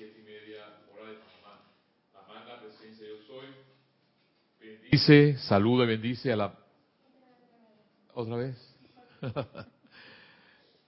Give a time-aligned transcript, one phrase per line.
[0.00, 0.64] siete y media
[0.94, 1.18] hora de
[2.10, 2.46] Panamá.
[2.46, 3.48] La presencia yo soy.
[4.58, 6.54] Bendice, saluda y bendice a la...
[8.14, 8.76] ¿Otra vez?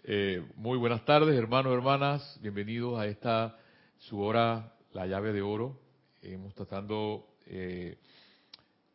[0.04, 2.38] eh, muy buenas tardes, hermanos, hermanas.
[2.40, 3.58] Bienvenidos a esta
[3.98, 5.78] su hora, la llave de oro.
[6.22, 7.98] Hemos tratando eh,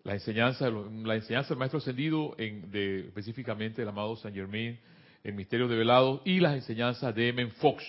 [0.04, 4.80] la enseñanza, la enseñanza del maestro ascendido, en, de, específicamente el amado Saint Germain,
[5.24, 7.52] el misterio de velado y las enseñanzas de M.
[7.52, 7.84] Fox.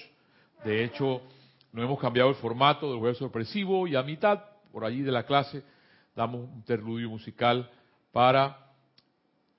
[0.62, 1.22] De hecho,
[1.78, 4.42] no hemos cambiado el formato del jueves sorpresivo y a mitad,
[4.72, 5.62] por allí de la clase,
[6.16, 7.70] damos un interludio musical
[8.10, 8.72] para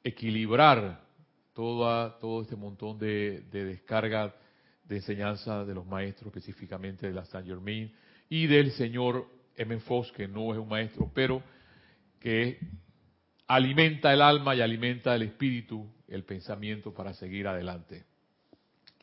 [0.04, 1.00] equilibrar
[1.54, 4.36] toda, todo este montón de, de descarga
[4.84, 7.90] de enseñanza de los maestros, específicamente de la Saint Germain
[8.28, 9.26] y del señor
[9.56, 9.80] M.
[9.80, 11.42] Fox, que no es un maestro, pero
[12.20, 12.60] que
[13.48, 18.04] alimenta el alma y alimenta el espíritu, el pensamiento para seguir adelante.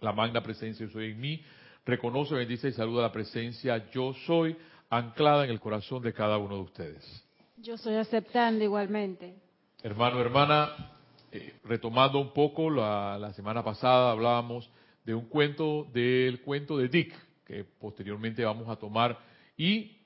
[0.01, 1.42] La magna presencia yo soy en mí,
[1.87, 4.55] reconoce, bendice y saluda la presencia yo soy
[4.91, 7.25] anclada en el corazón de cada uno de ustedes.
[7.56, 9.34] Yo soy aceptando igualmente.
[9.83, 10.93] Hermano, hermana,
[11.33, 14.69] eh, retomando un poco, la, la semana pasada hablábamos
[15.05, 17.15] de un cuento, del cuento de Dick,
[17.47, 19.19] que posteriormente vamos a tomar,
[19.56, 19.97] y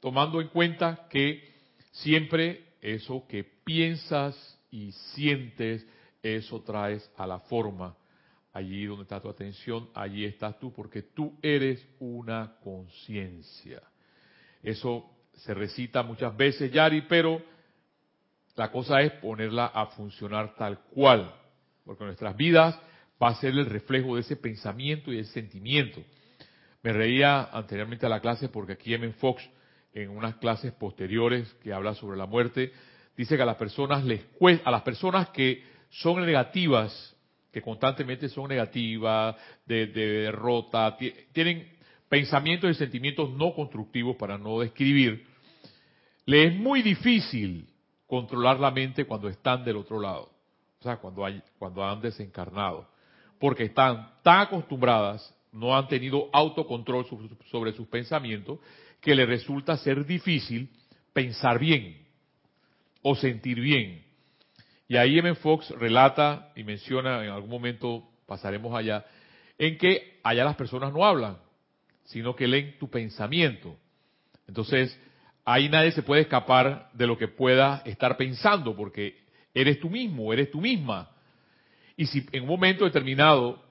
[0.00, 1.54] tomando en cuenta que
[1.94, 4.34] Siempre eso que piensas
[4.70, 5.86] y sientes,
[6.22, 7.96] eso traes a la forma.
[8.54, 13.82] Allí donde está tu atención, allí estás tú, porque tú eres una conciencia.
[14.62, 17.42] Eso se recita muchas veces, Yari, pero
[18.56, 21.34] la cosa es ponerla a funcionar tal cual,
[21.84, 22.78] porque nuestras vidas
[23.22, 26.00] va a ser el reflejo de ese pensamiento y ese sentimiento.
[26.82, 29.12] Me reía anteriormente a la clase porque aquí M.
[29.14, 29.42] Fox
[29.92, 32.72] en unas clases posteriores que habla sobre la muerte,
[33.16, 34.22] dice que a las personas les
[34.64, 37.13] a las personas que son negativas,
[37.54, 40.96] que constantemente son negativas, de, derrota,
[41.32, 41.68] tienen
[42.08, 45.24] pensamientos y sentimientos no constructivos para no describir,
[46.26, 47.68] les es muy difícil
[48.08, 50.30] controlar la mente cuando están del otro lado,
[50.80, 52.88] o sea, cuando, hay, cuando han desencarnado,
[53.38, 57.06] porque están tan acostumbradas, no han tenido autocontrol
[57.50, 58.58] sobre sus pensamientos,
[59.00, 60.68] que le resulta ser difícil
[61.12, 62.04] pensar bien
[63.02, 64.03] o sentir bien.
[64.88, 65.34] Y ahí M.
[65.36, 69.04] Fox relata y menciona, en algún momento pasaremos allá,
[69.58, 71.38] en que allá las personas no hablan,
[72.04, 73.76] sino que leen tu pensamiento.
[74.46, 74.98] Entonces,
[75.44, 79.24] ahí nadie se puede escapar de lo que pueda estar pensando, porque
[79.54, 81.10] eres tú mismo, eres tú misma.
[81.96, 83.62] Y si en un momento determinado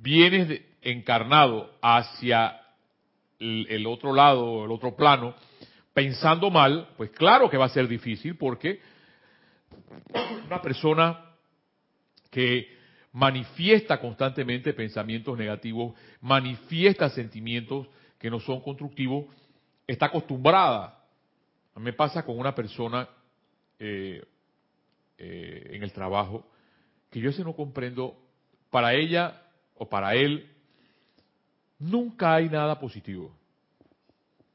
[0.00, 2.60] vienes encarnado hacia
[3.38, 5.34] el, otro lado, el otro plano,
[5.94, 8.80] pensando mal, pues claro que va a ser difícil porque
[10.46, 11.34] una persona
[12.30, 12.68] que
[13.12, 19.26] manifiesta constantemente pensamientos negativos, manifiesta sentimientos que no son constructivos,
[19.86, 21.02] está acostumbrada.
[21.76, 23.08] Me pasa con una persona
[23.78, 24.22] eh,
[25.18, 26.46] eh, en el trabajo
[27.10, 28.16] que yo ese no comprendo,
[28.70, 29.42] para ella
[29.74, 30.50] o para él
[31.80, 33.34] Nunca hay nada positivo.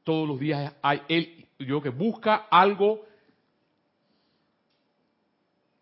[0.04, 3.04] Todos los días hay él, yo que busca algo.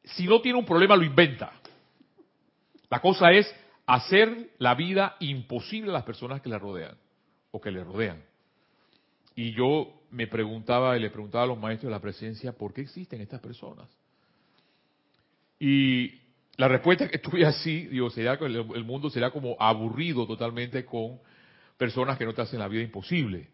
[0.05, 1.53] Si no tiene un problema, lo inventa.
[2.91, 3.53] La cosa es
[3.87, 6.97] hacer la vida imposible a las personas que le rodean
[7.51, 8.23] o que le rodean.
[9.35, 12.83] Y yo me preguntaba y le preguntaba a los maestros de la presencia, ¿por qué
[12.83, 13.89] existen estas personas?
[15.59, 16.21] Y
[16.57, 21.19] la respuesta que tuve así, digo, sería que el mundo sería como aburrido totalmente con
[21.77, 23.49] personas que no te hacen la vida imposible,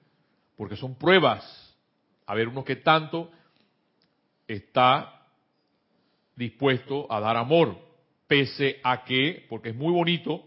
[0.56, 1.68] porque son pruebas.
[2.26, 3.30] A ver uno que tanto
[4.46, 5.19] está
[6.40, 7.78] dispuesto a dar amor,
[8.26, 10.42] pese a que, porque es muy bonito,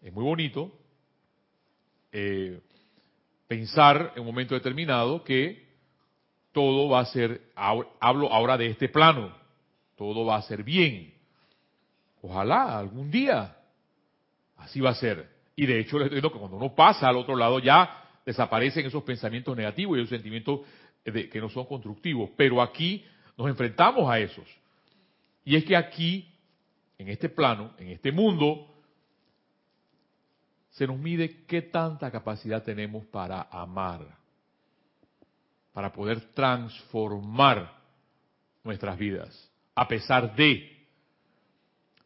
[0.00, 0.72] es muy bonito
[2.10, 2.60] eh,
[3.46, 5.68] pensar en un momento determinado que
[6.52, 9.36] todo va a ser, hablo ahora de este plano,
[9.96, 11.12] todo va a ser bien.
[12.22, 13.56] Ojalá algún día
[14.56, 15.28] así va a ser.
[15.56, 19.02] Y de hecho, les digo que cuando uno pasa al otro lado ya desaparecen esos
[19.02, 20.60] pensamientos negativos y esos sentimientos
[21.04, 22.30] que no son constructivos.
[22.36, 23.04] Pero aquí
[23.36, 24.46] nos enfrentamos a esos.
[25.50, 26.32] Y es que aquí,
[26.96, 28.72] en este plano, en este mundo,
[30.68, 34.16] se nos mide qué tanta capacidad tenemos para amar,
[35.72, 37.76] para poder transformar
[38.62, 40.86] nuestras vidas, a pesar de,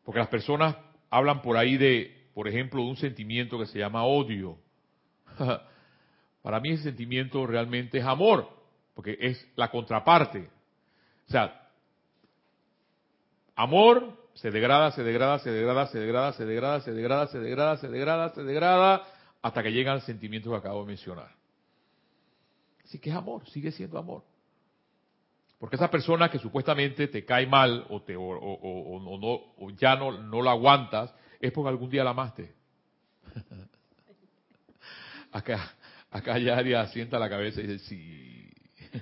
[0.04, 0.74] porque las personas
[1.10, 4.56] hablan por ahí de por ejemplo, de un sentimiento que se llama odio.
[6.42, 8.48] Para mí ese sentimiento realmente es amor,
[8.94, 10.48] porque es la contraparte.
[11.28, 11.63] O sea,
[13.54, 17.76] amor se degrada, se degrada, se degrada, se degrada, se degrada, se degrada, se degrada,
[17.76, 19.02] se degrada, se degrada,
[19.42, 21.30] hasta que llega al sentimiento que acabo de mencionar.
[22.84, 24.22] Así que es amor, sigue siendo amor.
[25.58, 30.12] Porque esa persona que supuestamente te cae mal o, te, o, no, o ya no,
[30.12, 32.54] no la aguantas, es porque algún día la amaste.
[35.32, 35.72] acá,
[36.10, 38.52] acá Yari asienta la cabeza y dice, sí.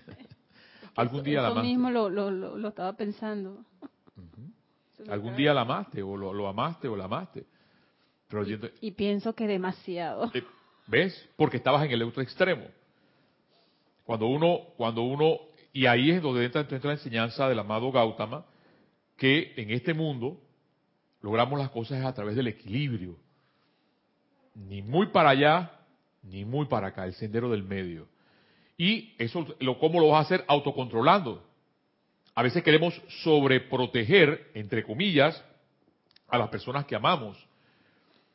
[0.96, 1.68] algún día la amaste.
[1.68, 3.64] mismo lo, lo, lo, estaba pensando.
[5.08, 7.44] Algún día la amaste, o lo, amaste, o la amaste.
[8.28, 10.30] Pero y, y pienso que demasiado.
[10.34, 10.44] Eh,
[10.86, 11.28] ¿Ves?
[11.36, 12.64] Porque estabas en el otro extremo.
[14.04, 15.38] Cuando uno, cuando uno,
[15.72, 18.44] y ahí es donde entra, entra la enseñanza del amado Gautama,
[19.16, 20.40] que en este mundo
[21.20, 23.16] logramos las cosas a través del equilibrio.
[24.54, 25.72] Ni muy para allá,
[26.22, 28.08] ni muy para acá, el sendero del medio.
[28.76, 30.44] Y eso, lo, ¿cómo lo vas a hacer?
[30.48, 31.46] Autocontrolando.
[32.34, 35.42] A veces queremos sobreproteger, entre comillas,
[36.28, 37.36] a las personas que amamos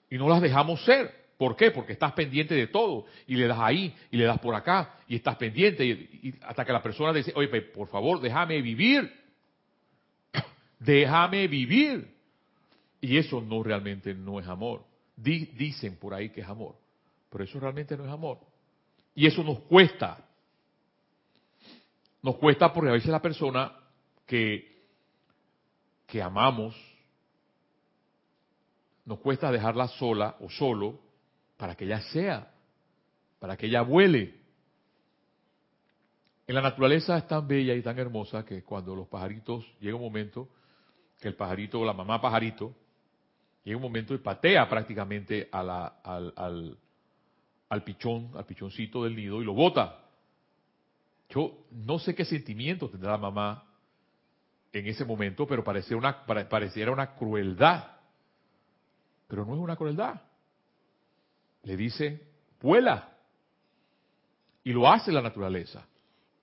[0.10, 1.28] y no las dejamos ser.
[1.38, 1.72] ¿Por qué?
[1.72, 5.16] Porque estás pendiente de todo y le das ahí y le das por acá y
[5.16, 9.12] estás pendiente y, hasta que la persona dice, oye, por favor, déjame vivir.
[10.80, 12.16] déjame vivir.
[13.02, 14.84] Y eso no realmente no es amor.
[15.16, 16.76] dicen por ahí que es amor,
[17.30, 18.40] pero eso realmente no es amor.
[19.14, 20.24] Y eso nos cuesta.
[22.24, 23.77] Nos cuesta porque a veces la persona
[24.28, 24.84] que,
[26.06, 26.76] que amamos,
[29.06, 31.00] nos cuesta dejarla sola o solo
[31.56, 32.54] para que ella sea,
[33.40, 34.36] para que ella vuele.
[36.46, 40.04] En la naturaleza es tan bella y tan hermosa que cuando los pajaritos, llega un
[40.04, 40.50] momento
[41.20, 42.76] que el pajarito, la mamá pajarito,
[43.64, 46.78] llega un momento y patea prácticamente al, al,
[47.70, 50.04] al pichón, al pichoncito del nido y lo bota.
[51.30, 53.67] Yo no sé qué sentimiento tendrá la mamá
[54.74, 57.86] en ese momento, pero pareciera una, pareciera una crueldad.
[59.28, 60.22] Pero no es una crueldad.
[61.64, 62.22] Le dice,
[62.62, 63.10] vuela.
[64.64, 65.86] Y lo hace la naturaleza.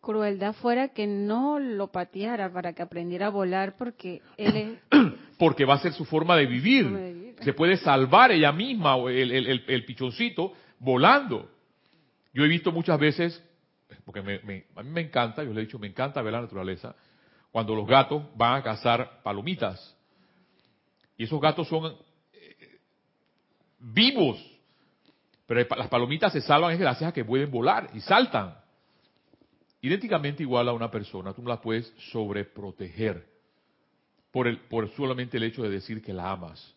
[0.00, 4.78] Crueldad fuera que no lo pateara para que aprendiera a volar porque él es...
[5.38, 7.34] porque va a ser su forma de vivir.
[7.40, 11.50] Se puede salvar ella misma, el, el, el, pichoncito, volando.
[12.32, 13.42] Yo he visto muchas veces,
[14.04, 16.94] porque a mí me encanta, yo le he dicho, me encanta ver la naturaleza,
[17.54, 19.96] cuando los gatos van a cazar palomitas.
[21.16, 21.96] Y esos gatos son
[22.32, 22.80] eh,
[23.78, 24.44] vivos.
[25.46, 28.56] Pero las palomitas se salvan es gracias a que pueden volar y saltan.
[29.82, 33.24] Idénticamente igual a una persona, tú no la puedes sobreproteger
[34.32, 36.74] por, el, por solamente el hecho de decir que la amas.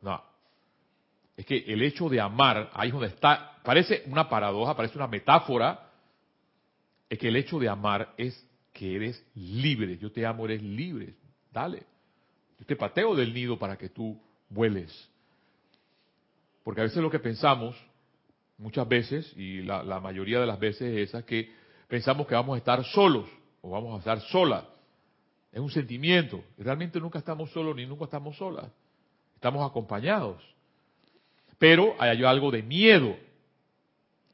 [0.00, 0.22] No.
[1.36, 5.06] Es que el hecho de amar, ahí es donde está, parece una paradoja, parece una
[5.06, 5.90] metáfora,
[7.10, 8.47] es que el hecho de amar es
[8.78, 9.98] que eres libre.
[9.98, 11.16] Yo te amo, eres libre.
[11.52, 11.82] Dale.
[12.60, 14.16] Yo te pateo del nido para que tú
[14.48, 15.10] vueles.
[16.62, 17.74] Porque a veces lo que pensamos,
[18.56, 21.52] muchas veces, y la, mayoría de las veces es esa, que
[21.88, 23.28] pensamos que vamos a estar solos
[23.62, 24.62] o vamos a estar solas.
[25.50, 26.44] Es un sentimiento.
[26.56, 28.70] Realmente nunca estamos solos ni nunca estamos solas.
[29.34, 30.40] Estamos acompañados.
[31.58, 33.16] Pero hay algo de miedo.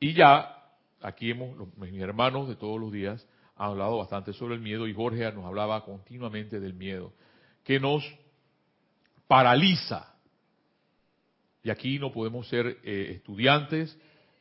[0.00, 0.66] Y ya,
[1.00, 4.94] aquí hemos, mis hermanos de todos los días, han hablado bastante sobre el miedo y
[4.94, 7.12] Jorge nos hablaba continuamente del miedo,
[7.62, 8.04] que nos
[9.28, 10.12] paraliza.
[11.62, 13.96] Y aquí no podemos ser eh, estudiantes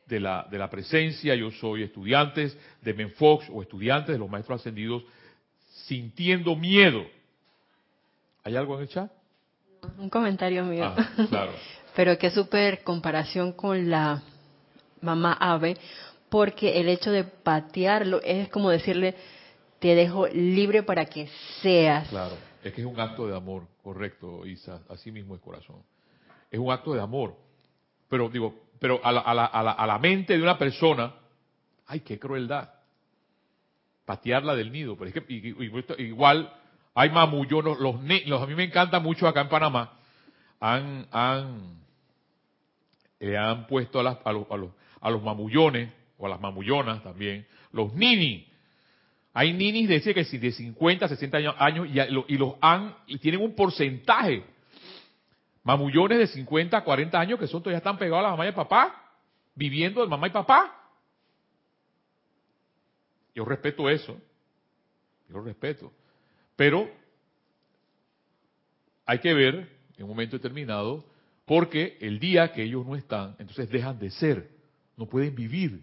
[0.06, 4.60] de la, de la presencia, yo soy estudiantes de Menfox o estudiantes de los maestros
[4.60, 5.02] ascendidos
[5.86, 7.04] sintiendo miedo.
[8.42, 9.10] ¿Hay algo en el chat?
[9.98, 10.84] Un comentario mío.
[10.84, 11.52] Ah, claro.
[11.96, 14.22] Pero que súper comparación con la
[15.00, 15.76] mamá ave,
[16.34, 19.14] porque el hecho de patearlo es como decirle,
[19.78, 21.28] te dejo libre para que
[21.62, 22.08] seas.
[22.08, 25.84] Claro, es que es un acto de amor, correcto, Isa, así mismo es corazón.
[26.50, 27.36] Es un acto de amor.
[28.08, 31.14] Pero digo, pero a la, a la, a la, mente de una persona,
[31.86, 32.68] ay, qué crueldad.
[34.04, 34.96] Patearla del nido.
[34.96, 36.52] Pero es que igual
[36.96, 39.92] hay mamullones, los, los, a mí me encanta mucho acá en Panamá,
[40.58, 41.78] han, han,
[43.20, 47.46] le han puesto a, las, a, los, a, los, a los mamullones, las mamullonas también,
[47.72, 48.46] los nini.
[49.32, 51.88] Hay ninis de, que de 50, 60 años
[52.28, 54.44] y, los han, y tienen un porcentaje.
[55.64, 58.94] Mamullones de 50, 40 años que son todavía están pegados a la mamá y papá,
[59.54, 60.80] viviendo de mamá y papá.
[63.34, 64.16] Yo respeto eso.
[65.28, 65.92] Yo respeto.
[66.54, 66.88] Pero
[69.04, 71.04] hay que ver en un momento determinado,
[71.44, 74.48] porque el día que ellos no están, entonces dejan de ser,
[74.96, 75.82] no pueden vivir.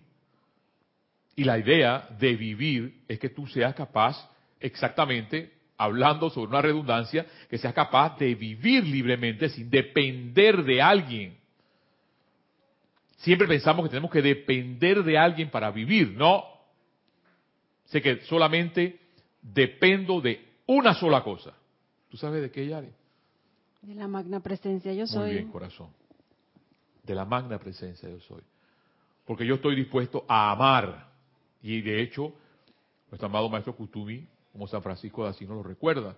[1.35, 4.17] Y la idea de vivir es que tú seas capaz,
[4.59, 11.37] exactamente, hablando sobre una redundancia, que seas capaz de vivir libremente sin depender de alguien.
[13.17, 16.11] Siempre pensamos que tenemos que depender de alguien para vivir.
[16.11, 16.43] No.
[17.85, 18.99] Sé que solamente
[19.41, 21.53] dependo de una sola cosa.
[22.09, 22.89] ¿Tú sabes de qué, Yari?
[23.81, 25.21] De la magna presencia yo soy.
[25.21, 25.89] Muy bien, corazón.
[27.03, 28.41] De la magna presencia yo soy.
[29.25, 31.10] Porque yo estoy dispuesto a amar.
[31.61, 32.33] Y de hecho,
[33.09, 36.15] nuestro amado Maestro Kutumi, como San Francisco de Asís nos lo recuerda,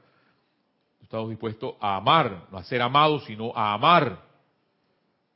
[1.02, 4.24] estamos dispuestos a amar, no a ser amados, sino a amar.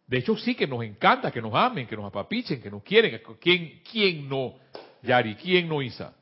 [0.07, 3.21] De hecho, sí que nos encanta que nos amen, que nos apapichen, que nos quieren.
[3.39, 4.55] ¿Quién, quién no,
[5.03, 5.35] Yari?
[5.35, 6.13] ¿Quién no, Isa?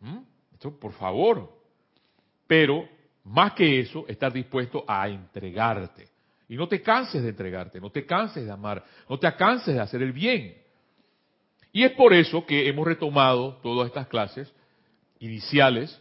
[0.00, 0.70] ¿Mm?
[0.80, 1.52] Por favor.
[2.46, 2.88] Pero,
[3.24, 6.08] más que eso, estar dispuesto a entregarte.
[6.48, 9.80] Y no te canses de entregarte, no te canses de amar, no te canses de
[9.80, 10.63] hacer el bien.
[11.74, 14.50] Y es por eso que hemos retomado todas estas clases
[15.18, 16.00] iniciales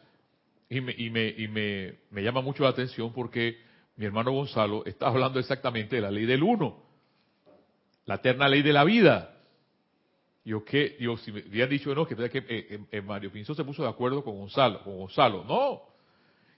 [0.70, 3.58] y me, y me, y me, llama mucho la atención porque
[3.96, 6.84] mi hermano Gonzalo está hablando exactamente de la ley del uno,
[8.06, 9.36] la eterna ley de la vida.
[10.46, 13.63] Yo que, yo si me habían dicho no, que, que eh, eh, Mario Pinzo se
[13.63, 15.82] puso de acuerdo con Gonzalo, con Gonzalo, no.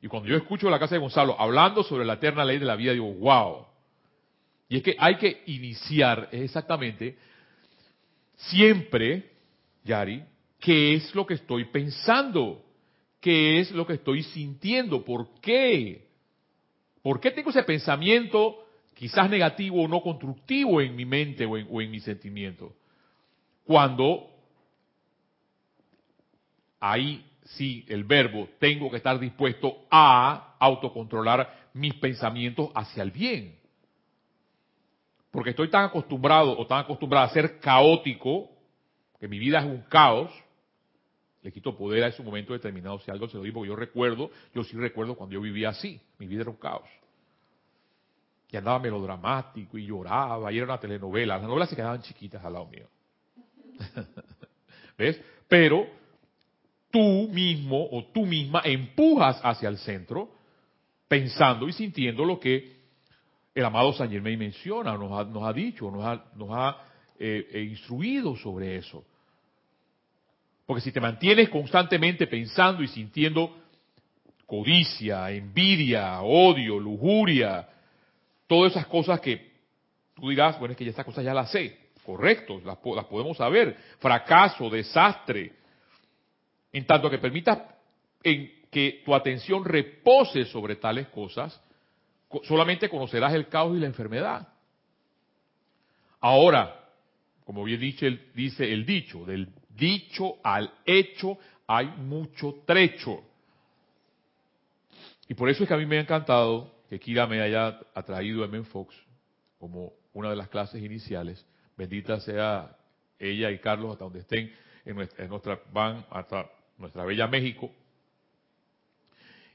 [0.02, 2.76] Y cuando yo escucho la casa de Gonzalo hablando sobre la eterna ley de la
[2.76, 3.66] vida, digo, wow.
[4.68, 7.18] Y es que hay que iniciar exactamente
[8.36, 9.32] siempre,
[9.84, 10.24] Yari,
[10.60, 12.64] qué es lo que estoy pensando,
[13.20, 16.08] qué es lo que estoy sintiendo, por qué.
[17.02, 21.68] ¿Por qué tengo ese pensamiento quizás negativo o no constructivo en mi mente o en,
[21.70, 22.74] o en mi sentimiento?
[23.64, 24.30] Cuando
[26.80, 33.56] ahí sí el verbo tengo que estar dispuesto a autocontrolar mis pensamientos hacia el bien.
[35.36, 38.50] Porque estoy tan acostumbrado o tan acostumbrado a ser caótico,
[39.20, 40.32] que mi vida es un caos,
[41.42, 44.32] le quito poder a ese momento determinado si algo se lo digo, porque yo recuerdo,
[44.54, 46.88] yo sí recuerdo cuando yo vivía así, mi vida era un caos.
[48.50, 52.54] Y andaba melodramático y lloraba, y era una telenovela, las novelas se quedaban chiquitas al
[52.54, 52.88] lado mío.
[54.98, 55.20] ¿Ves?
[55.50, 55.86] Pero
[56.90, 60.30] tú mismo o tú misma empujas hacia el centro
[61.10, 62.75] pensando y sintiendo lo que
[63.56, 66.78] el amado San Germain menciona, nos ha, nos ha dicho, nos ha, nos ha
[67.18, 69.06] eh, eh, instruido sobre eso.
[70.66, 73.56] Porque si te mantienes constantemente pensando y sintiendo
[74.46, 77.68] codicia, envidia, odio, lujuria,
[78.46, 79.54] todas esas cosas que
[80.16, 83.38] tú dirás, bueno, es que ya estas cosas ya las sé, correcto, las, las podemos
[83.38, 85.54] saber, fracaso, desastre,
[86.74, 87.60] en tanto que permitas
[88.22, 91.62] en que tu atención repose sobre tales cosas,
[92.44, 94.48] solamente conocerás el caos y la enfermedad.
[96.20, 96.86] Ahora,
[97.46, 98.08] como bien dice
[98.74, 101.38] el, dicho, del dicho al hecho
[101.68, 103.24] hay mucho trecho.
[105.28, 108.44] Y por eso es que a mí me ha encantado que Kira me haya atraído
[108.44, 108.64] a M.
[108.64, 108.96] Fox
[109.60, 111.46] como una de las clases iniciales.
[111.78, 112.76] Bendita sea
[113.20, 114.52] ella y Carlos hasta donde estén
[114.86, 117.72] en nuestra, en nuestra van hasta nuestra bella México.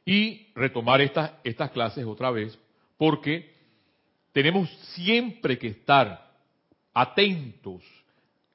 [0.05, 2.59] Y retomar estas, estas clases otra vez
[3.01, 3.57] porque
[4.31, 6.37] tenemos siempre que estar
[6.93, 7.83] atentos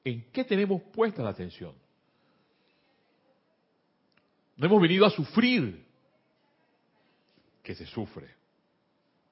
[0.04, 1.74] en qué tenemos puesta la atención.
[4.56, 5.84] No hemos venido a sufrir,
[7.64, 8.36] que se sufre.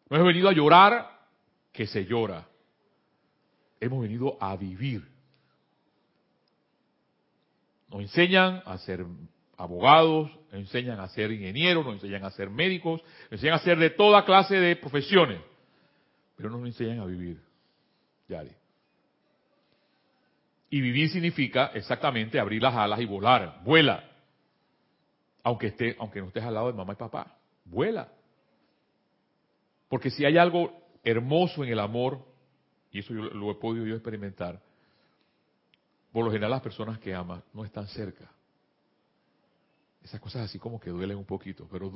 [0.09, 1.27] No hemos venido a llorar,
[1.71, 2.47] que se llora.
[3.79, 5.07] Hemos venido a vivir.
[7.87, 9.05] Nos enseñan a ser
[9.57, 13.77] abogados, nos enseñan a ser ingenieros, nos enseñan a ser médicos, nos enseñan a ser
[13.77, 15.41] de toda clase de profesiones,
[16.35, 17.39] pero no nos enseñan a vivir.
[18.27, 18.51] Yari.
[20.69, 24.09] Y vivir significa exactamente abrir las alas y volar, vuela.
[25.43, 28.11] Aunque esté, aunque no estés al lado de mamá y papá, vuela.
[29.87, 32.25] Porque si hay algo hermoso en el amor,
[32.91, 34.59] y eso yo, lo he podido yo experimentar,
[36.11, 38.32] por lo general las personas que aman no están cerca
[40.03, 41.87] esas cosas así como que duelen un poquito, pero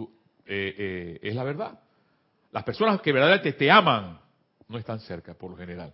[0.45, 1.79] eh, eh, es la verdad.
[2.51, 4.19] Las personas que verdaderamente te aman
[4.67, 5.93] no están cerca, por lo general.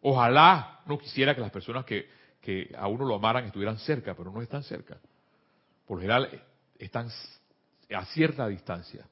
[0.00, 2.08] Ojalá no quisiera que las personas que,
[2.40, 4.98] que a uno lo amaran estuvieran cerca, pero no están cerca.
[5.86, 6.40] Por lo general eh,
[6.78, 7.08] están
[7.94, 9.06] a cierta distancia.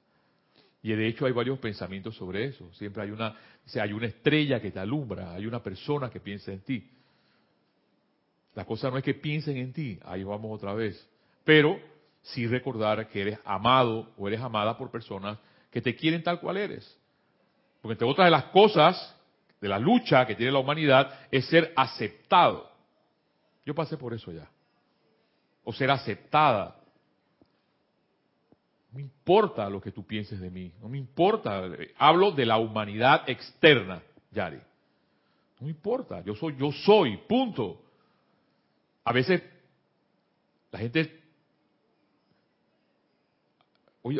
[0.82, 2.72] Y de hecho hay varios pensamientos sobre eso.
[2.74, 3.34] Siempre hay una,
[3.74, 6.90] hay una estrella que te alumbra, hay una persona que piensa en ti.
[8.54, 11.06] La cosa no es que piensen en ti, ahí vamos otra vez.
[11.44, 11.78] Pero
[12.26, 15.38] sí recordar que eres amado o eres amada por personas
[15.70, 16.98] que te quieren tal cual eres.
[17.80, 19.16] Porque entre otras de las cosas
[19.60, 22.70] de la lucha que tiene la humanidad es ser aceptado.
[23.64, 24.48] Yo pasé por eso ya.
[25.64, 26.76] O ser aceptada.
[28.90, 30.72] No me importa lo que tú pienses de mí.
[30.80, 31.64] No me importa.
[31.98, 34.02] Hablo de la humanidad externa,
[34.32, 34.60] Yari.
[35.60, 37.82] No importa, yo soy, yo soy, punto.
[39.04, 39.42] A veces
[40.70, 41.25] la gente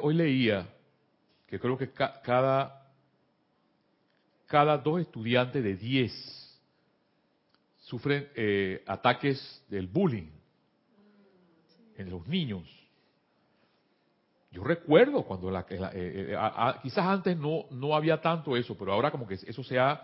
[0.02, 0.66] hoy, leía
[1.47, 2.83] que creo que cada
[4.47, 6.12] cada dos estudiantes de diez
[7.78, 10.31] sufren eh, ataques del bullying
[11.97, 12.64] en los niños.
[14.50, 16.37] Yo recuerdo cuando la, eh, eh,
[16.83, 20.00] quizás antes no no había tanto eso, pero ahora como que eso se ha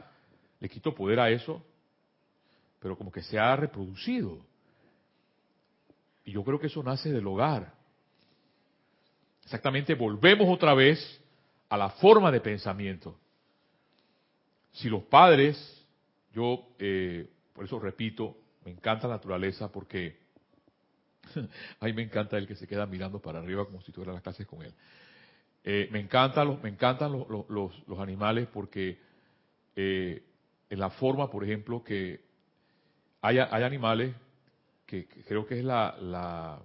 [0.61, 1.61] le quito poder a eso,
[2.79, 4.39] pero como que se ha reproducido.
[6.25, 7.82] Y yo creo que eso nace del hogar.
[9.45, 11.21] Exactamente, volvemos otra vez
[11.69, 13.19] a la forma de pensamiento.
[14.73, 15.57] Si los padres,
[16.33, 20.19] yo eh, por eso repito, me encanta la naturaleza porque
[21.81, 24.23] a mí me encanta el que se queda mirando para arriba como si tuviera las
[24.23, 24.73] clases con él.
[25.65, 28.99] Eh, me encantan los, me encantan los, los, animales porque
[29.77, 30.23] eh,
[30.69, 32.21] en la forma, por ejemplo, que
[33.21, 34.15] hay, hay animales
[34.87, 36.59] que, creo que es la, la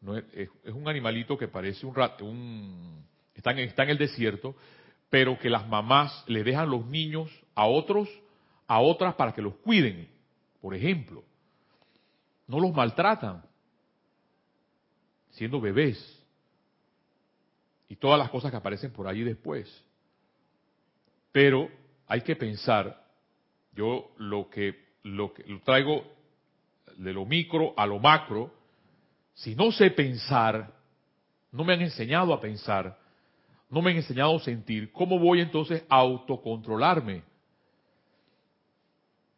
[0.00, 4.54] no es, un animalito que parece un rato, un está en, está en el desierto,
[5.10, 8.08] pero que las mamás le dejan los niños a otros,
[8.66, 10.08] a otras para que los cuiden,
[10.60, 11.24] por ejemplo.
[12.46, 13.42] No los maltratan,
[15.30, 16.14] siendo bebés.
[17.88, 19.84] Y todas las cosas que aparecen por allí después.
[21.32, 21.70] Pero
[22.06, 23.02] hay que pensar,
[23.72, 26.04] yo lo que, lo que lo traigo
[26.96, 28.52] de lo micro a lo macro,
[29.38, 30.72] si no sé pensar,
[31.52, 32.98] no me han enseñado a pensar,
[33.70, 37.22] no me han enseñado a sentir, ¿cómo voy entonces a autocontrolarme?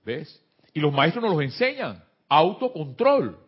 [0.02, 0.42] ¿Ves?
[0.73, 3.38] Y los maestros nos los enseñan, autocontrol.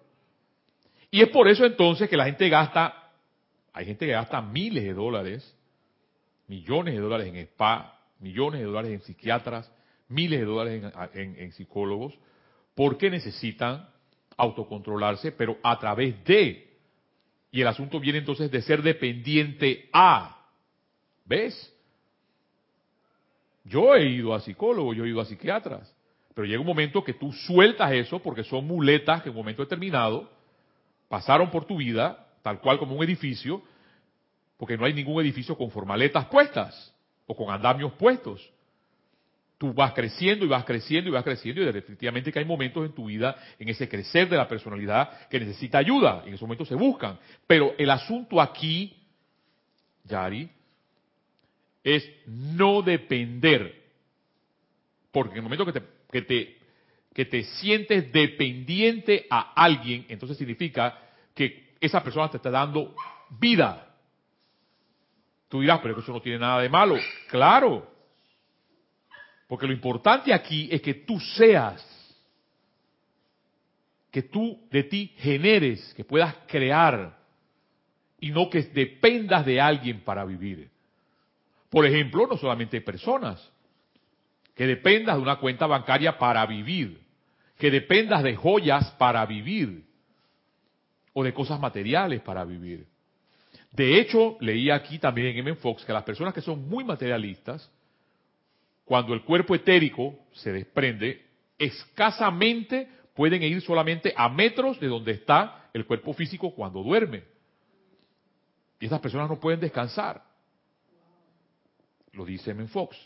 [1.10, 3.10] Y es por eso entonces que la gente gasta,
[3.72, 5.56] hay gente que gasta miles de dólares,
[6.48, 9.72] millones de dólares en spa, millones de dólares en psiquiatras,
[10.08, 12.12] miles de dólares en, psicólogos,
[12.74, 13.88] porque necesitan
[14.36, 16.70] autocontrolarse, pero a través de.
[17.50, 20.38] Y el asunto viene entonces de ser dependiente a.
[21.24, 21.72] ¿Ves?
[23.64, 25.94] Yo he ido a psicólogos, yo he ido a psiquiatras,
[26.34, 29.62] pero llega un momento que tú sueltas eso porque son muletas que en un momento
[29.62, 30.30] determinado
[31.08, 33.62] pasaron por tu vida, tal cual como un edificio,
[34.56, 36.94] porque no hay ningún edificio con formaletas puestas
[37.26, 38.50] o con andamios puestos.
[39.62, 42.92] Tú vas creciendo y vas creciendo y vas creciendo y definitivamente que hay momentos en
[42.92, 46.24] tu vida, en ese crecer de la personalidad, que necesita ayuda.
[46.26, 47.16] En esos momentos se buscan.
[47.46, 48.92] Pero el asunto aquí,
[50.02, 50.50] Yari,
[51.84, 53.84] es no depender.
[55.12, 56.56] Porque en el momento que te, que te,
[57.14, 60.98] que te sientes dependiente a alguien, entonces significa
[61.36, 62.96] que esa persona te está dando
[63.38, 63.94] vida.
[65.48, 66.96] Tú dirás, pero eso no tiene nada de malo.
[67.28, 67.91] Claro.
[69.52, 71.84] Porque lo importante aquí es que tú seas,
[74.10, 77.18] que tú de ti generes, que puedas crear
[78.18, 80.70] y no que dependas de alguien para vivir.
[81.68, 83.46] Por ejemplo, no solamente personas,
[84.54, 87.02] que dependas de una cuenta bancaria para vivir,
[87.58, 89.84] que dependas de joyas para vivir
[91.12, 92.86] o de cosas materiales para vivir.
[93.70, 95.56] De hecho, leí aquí también en M.
[95.56, 97.70] Fox que las personas que son muy materialistas,
[98.84, 101.24] cuando el cuerpo etérico se desprende,
[101.58, 107.24] escasamente pueden ir solamente a metros de donde está el cuerpo físico cuando duerme.
[108.80, 110.22] Y estas personas no pueden descansar.
[112.12, 112.66] Lo dice M.
[112.66, 112.96] Fox.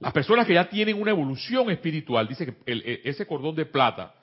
[0.00, 4.14] Las personas que ya tienen una evolución espiritual, dice que e, ese cordón de plata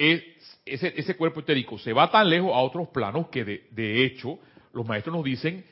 [0.00, 4.38] ese, ese cuerpo etérico se va tan lejos a otros planos que de, hecho
[4.72, 5.64] los maestros nos dicen,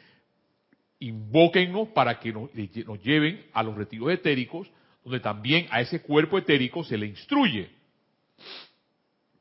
[1.00, 2.50] invóquennos para que nos,
[2.86, 4.70] nos lleven a los retiros etéricos,
[5.04, 7.70] donde también a ese cuerpo etérico se le instruye.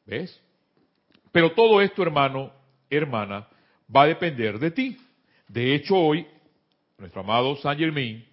[0.06, 0.42] ¿Ves?
[1.32, 2.52] Pero todo esto, hermano,
[2.90, 3.48] hermana,
[3.94, 4.98] va a depender de ti.
[5.48, 6.26] De hecho, hoy,
[6.98, 8.26] nuestro amado Saint Germain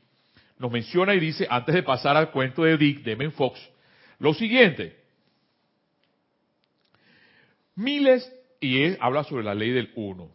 [0.59, 3.61] nos menciona y dice, antes de pasar al cuento de Dick, de Men Fox,
[4.19, 4.97] lo siguiente.
[7.75, 10.31] Miles, y él habla sobre la ley del uno,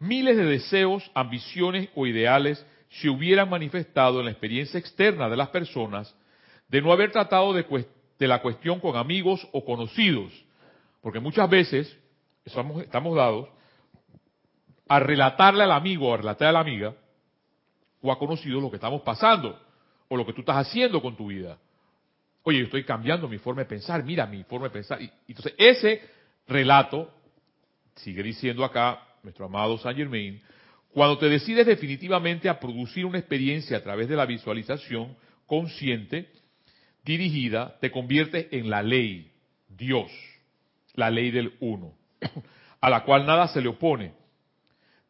[0.00, 5.50] miles de deseos, ambiciones o ideales se hubieran manifestado en la experiencia externa de las
[5.50, 6.12] personas
[6.68, 10.32] de no haber tratado de, la cuestión con amigos o conocidos.
[11.00, 11.96] Porque muchas veces
[12.44, 13.48] estamos, dados
[14.88, 16.94] a relatarle al amigo o a relatarle a la amiga
[18.02, 19.60] o a conocido lo que estamos pasando
[20.08, 21.58] o lo que tú estás haciendo con tu vida.
[22.42, 25.00] Oye, yo estoy cambiando mi forma de pensar, mira mi forma de pensar.
[25.00, 26.02] Y, entonces ese
[26.46, 27.10] relato,
[27.96, 30.40] sigue diciendo acá nuestro amado Saint Germain,
[30.92, 36.28] cuando te decides definitivamente a producir una experiencia a través de la visualización consciente,
[37.04, 39.30] dirigida, te conviertes en la ley,
[39.68, 40.10] Dios,
[40.94, 41.94] la ley del uno,
[42.80, 44.12] a la cual nada se le opone.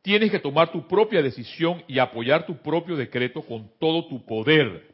[0.02, 4.88] Tienes que tomar tu propia decisión y apoyar tu propio decreto con todo tu poder.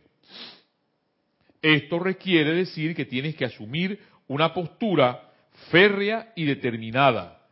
[1.63, 5.33] Esto requiere decir que tienes que asumir una postura
[5.71, 7.46] férrea y determinada.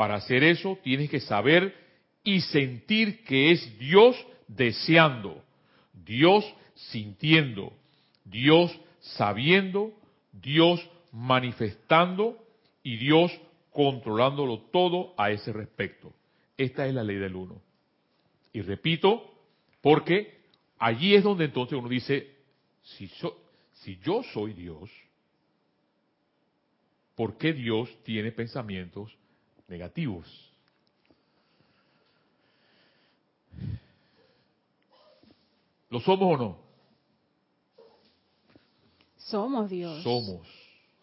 [0.00, 1.76] Para hacer eso tienes que saber
[2.24, 4.16] y sentir que es Dios
[4.48, 5.44] deseando,
[5.92, 6.42] Dios
[6.74, 7.74] sintiendo,
[8.24, 9.92] Dios sabiendo,
[10.32, 10.80] Dios
[11.12, 12.42] manifestando
[12.82, 13.30] y Dios
[13.72, 16.14] controlándolo todo a ese respecto.
[16.56, 17.60] Esta es la ley del uno.
[18.54, 19.34] Y repito,
[19.82, 20.40] porque
[20.78, 22.38] allí es donde entonces uno dice,
[22.82, 23.10] si,
[23.82, 24.88] si yo soy Dios,
[27.14, 29.19] ¿por qué Dios tiene pensamientos
[29.70, 30.26] negativos?
[35.88, 36.58] ¿Lo somos o no?
[39.16, 40.02] Somos Dios.
[40.02, 40.46] Somos.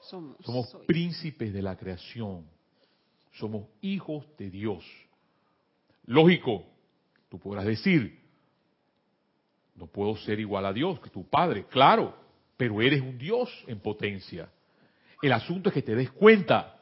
[0.01, 0.85] Somos, Somos soy.
[0.85, 2.45] príncipes de la creación.
[3.33, 4.83] Somos hijos de Dios.
[6.05, 6.65] Lógico,
[7.29, 8.21] tú podrás decir,
[9.75, 12.15] no puedo ser igual a Dios, que tu Padre, claro,
[12.55, 14.49] pero eres un Dios en potencia.
[15.21, 16.76] El asunto es que te des cuenta.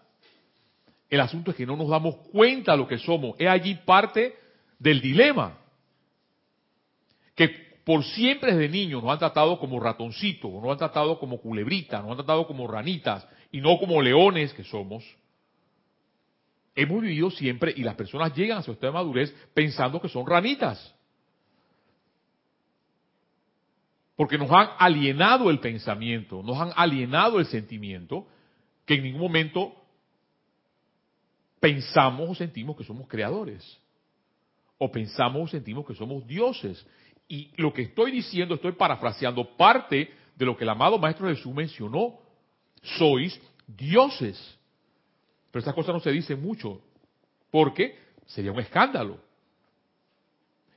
[1.16, 3.38] El asunto es que no nos damos cuenta de lo que somos.
[3.40, 4.36] Es allí parte
[4.78, 5.58] del dilema.
[7.34, 7.48] Que
[7.86, 12.12] por siempre desde niños nos han tratado como ratoncitos, nos han tratado como culebritas, nos
[12.12, 15.06] han tratado como ranitas y no como leones que somos.
[16.76, 20.28] Hemos vivido siempre y las personas llegan a su estado de madurez pensando que son
[20.28, 20.94] ranitas.
[24.18, 28.28] Porque nos han alienado el pensamiento, nos han alienado el sentimiento,
[28.86, 29.85] que en ningún momento
[31.66, 33.64] pensamos o sentimos que somos creadores.
[34.78, 36.86] O pensamos o sentimos que somos dioses.
[37.28, 41.52] Y lo que estoy diciendo, estoy parafraseando parte de lo que el amado Maestro Jesús
[41.52, 42.20] mencionó.
[42.84, 44.38] Sois dioses.
[45.50, 46.82] Pero estas cosas no se dicen mucho,
[47.50, 47.98] porque
[48.28, 49.18] sería un escándalo.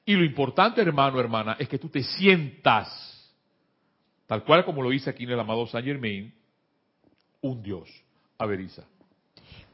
[0.07, 2.89] Y lo importante, hermano, hermana, es que tú te sientas,
[4.27, 6.33] tal cual como lo dice aquí en el amado Saint Germain,
[7.43, 7.91] un Dios.
[8.39, 8.87] A ver, Isa.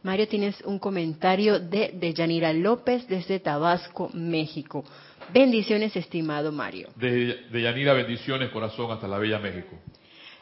[0.05, 4.85] Mario, tienes un comentario de, de Yanira López desde Tabasco, México.
[5.33, 6.91] Bendiciones, estimado Mario.
[6.95, 9.79] De, de Yanira, bendiciones, corazón, hasta la Bella México.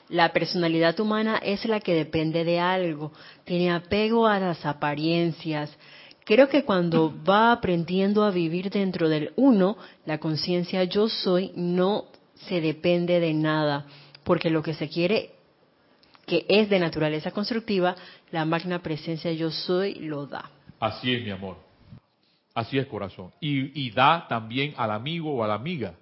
[0.08, 3.12] La personalidad humana es la que depende de algo,
[3.44, 5.70] tiene apego a las apariencias.
[6.24, 12.06] Creo que cuando va aprendiendo a vivir dentro del uno, la conciencia yo soy no
[12.48, 13.86] se depende de nada,
[14.24, 15.30] porque lo que se quiere,
[16.26, 17.94] que es de naturaleza constructiva,
[18.30, 20.50] la magna presencia yo soy lo da.
[20.78, 21.56] Así es, mi amor.
[22.54, 23.32] Así es, corazón.
[23.40, 25.94] Y, da también al amigo o a la amiga,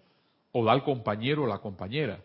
[0.53, 2.21] o da al compañero o la compañera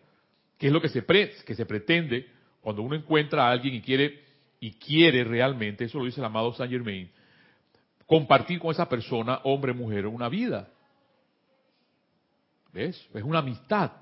[0.58, 2.28] que es lo que se, pre, que se pretende
[2.60, 4.24] cuando uno encuentra a alguien y quiere,
[4.58, 7.10] y quiere realmente, eso lo dice el amado Saint Germain,
[8.06, 10.68] compartir con esa persona, hombre, mujer, una vida.
[12.72, 13.08] ¿Ves?
[13.14, 13.92] Es una amistad.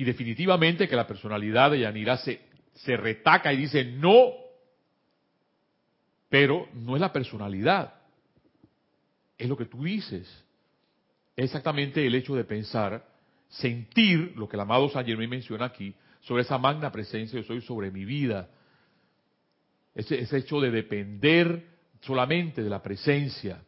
[0.00, 2.40] Y definitivamente que la personalidad de Yanira se,
[2.72, 4.32] se retaca y dice no,
[6.30, 7.92] pero no es la personalidad,
[9.36, 10.26] es lo que tú dices.
[11.36, 13.04] Es exactamente el hecho de pensar
[13.50, 17.60] sentir lo que el amado San Germain menciona aquí, sobre esa magna presencia yo soy
[17.60, 18.48] sobre mi vida.
[19.94, 21.66] Ese, ese, hecho de depender
[22.00, 23.60] solamente de la presencia.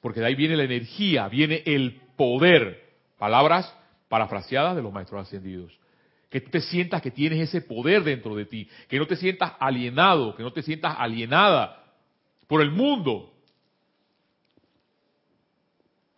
[0.00, 2.82] Porque de ahí viene la energía, viene el poder.
[3.16, 3.72] Palabras
[4.08, 5.78] parafraseadas de los maestros ascendidos.
[6.30, 8.68] Que tú te sientas que tienes ese poder dentro de ti.
[8.88, 11.84] Que no te sientas alienado, que no te sientas alienada
[12.46, 13.32] por el mundo.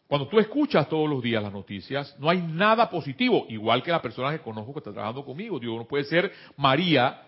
[0.07, 4.01] Cuando tú escuchas todos los días las noticias, no hay nada positivo, igual que la
[4.01, 5.59] persona que conozco que está trabajando conmigo.
[5.59, 7.27] Digo, no puede ser María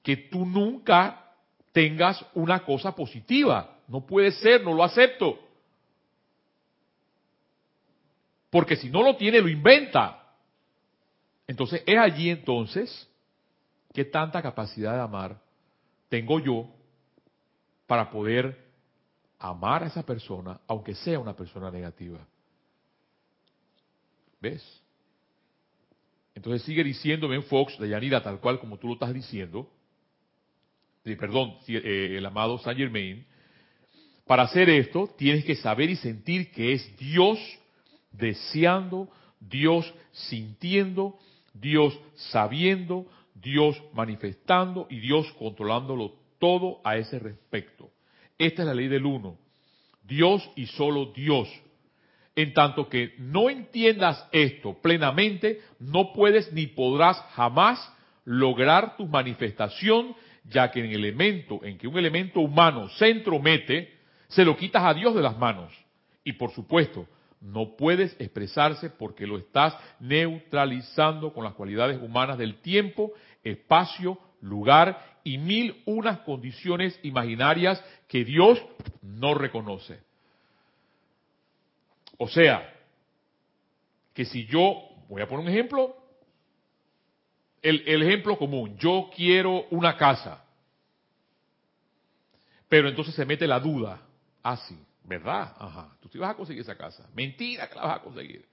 [0.00, 1.24] que tú nunca
[1.72, 3.78] tengas una cosa positiva.
[3.88, 5.40] No puede ser, no lo acepto.
[8.50, 10.34] Porque si no lo tiene, lo inventa.
[11.46, 13.08] Entonces, es allí entonces
[13.92, 15.40] que tanta capacidad de amar
[16.08, 16.68] tengo yo
[17.86, 18.70] para poder
[19.38, 22.18] amar a esa persona, aunque sea una persona negativa.
[24.40, 24.62] ¿Ves?
[26.34, 29.70] Entonces sigue diciendo Ben Fox de Yanira, tal cual como tú lo estás diciendo,
[31.04, 33.26] eh, perdón, eh, el amado Saint Germain,
[34.26, 37.38] para hacer esto tienes que saber y sentir que es Dios
[38.12, 39.08] deseando,
[39.40, 41.18] Dios sintiendo,
[41.54, 47.90] Dios sabiendo, Dios manifestando y Dios controlándolo todo a ese respecto.
[48.38, 49.36] Esta es la ley del uno.
[50.02, 51.48] Dios y solo Dios.
[52.36, 57.92] En tanto que no entiendas esto plenamente, no puedes ni podrás jamás
[58.24, 63.92] lograr tu manifestación, ya que en el elemento, en que un elemento humano se entromete,
[64.28, 65.72] se lo quitas a Dios de las manos.
[66.24, 67.06] Y por supuesto,
[67.40, 75.18] no puedes expresarse porque lo estás neutralizando con las cualidades humanas del tiempo, espacio, lugar
[75.24, 78.62] y mil unas condiciones imaginarias que Dios
[79.02, 80.00] no reconoce.
[82.18, 82.74] O sea,
[84.12, 84.76] que si yo,
[85.08, 85.96] voy a poner un ejemplo,
[87.62, 90.44] el, ejemplo común, yo quiero una casa,
[92.68, 94.02] pero entonces se mete la duda,
[94.42, 95.54] ah sí, ¿verdad?
[95.58, 98.46] Ajá, tú sí vas a conseguir esa casa, mentira que la vas a conseguir,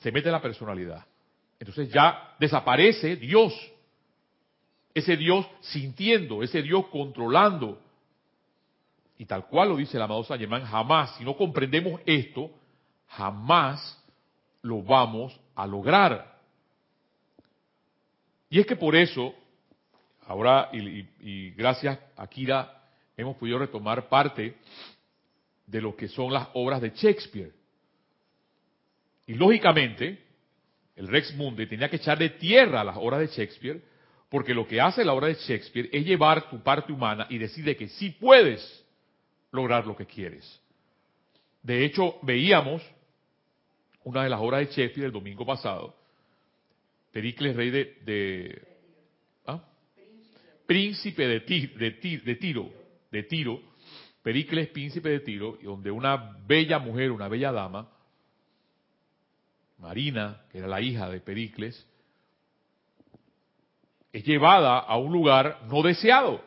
[0.00, 1.04] se mete la personalidad,
[1.58, 3.52] entonces ya desaparece Dios,
[4.94, 7.80] ese Dios sintiendo, ese Dios controlando,
[9.18, 12.50] y tal cual lo dice el amado San Germán, jamás, si no comprendemos esto,
[13.08, 14.00] jamás
[14.62, 16.38] lo vamos a lograr.
[18.48, 19.34] Y es que por eso,
[20.26, 22.80] ahora, y, gracias a Kira,
[23.16, 24.56] hemos podido retomar parte
[25.68, 27.52] de lo que son las obras de Shakespeare.
[29.26, 30.18] Y lógicamente,
[30.96, 33.82] el Rex Mundi tenía que echar de tierra las obras de Shakespeare,
[34.30, 37.76] porque lo que hace la obra de Shakespeare es llevar tu parte humana y decirle
[37.76, 38.84] que sí puedes
[39.52, 40.60] lograr lo que quieres.
[41.62, 42.82] De hecho, veíamos
[44.04, 45.94] una de las obras de Shakespeare el domingo pasado,
[47.12, 48.62] Pericles, rey de,
[49.46, 49.62] ¿ah?
[50.66, 52.70] príncipe de, de, Tiro,
[53.10, 53.60] de Tiro,
[54.22, 57.88] Pericles, príncipe de Tiro, donde una bella mujer, una bella dama,
[59.78, 61.86] Marina, que era la hija de Pericles,
[64.12, 66.44] es llevada a un lugar no deseado.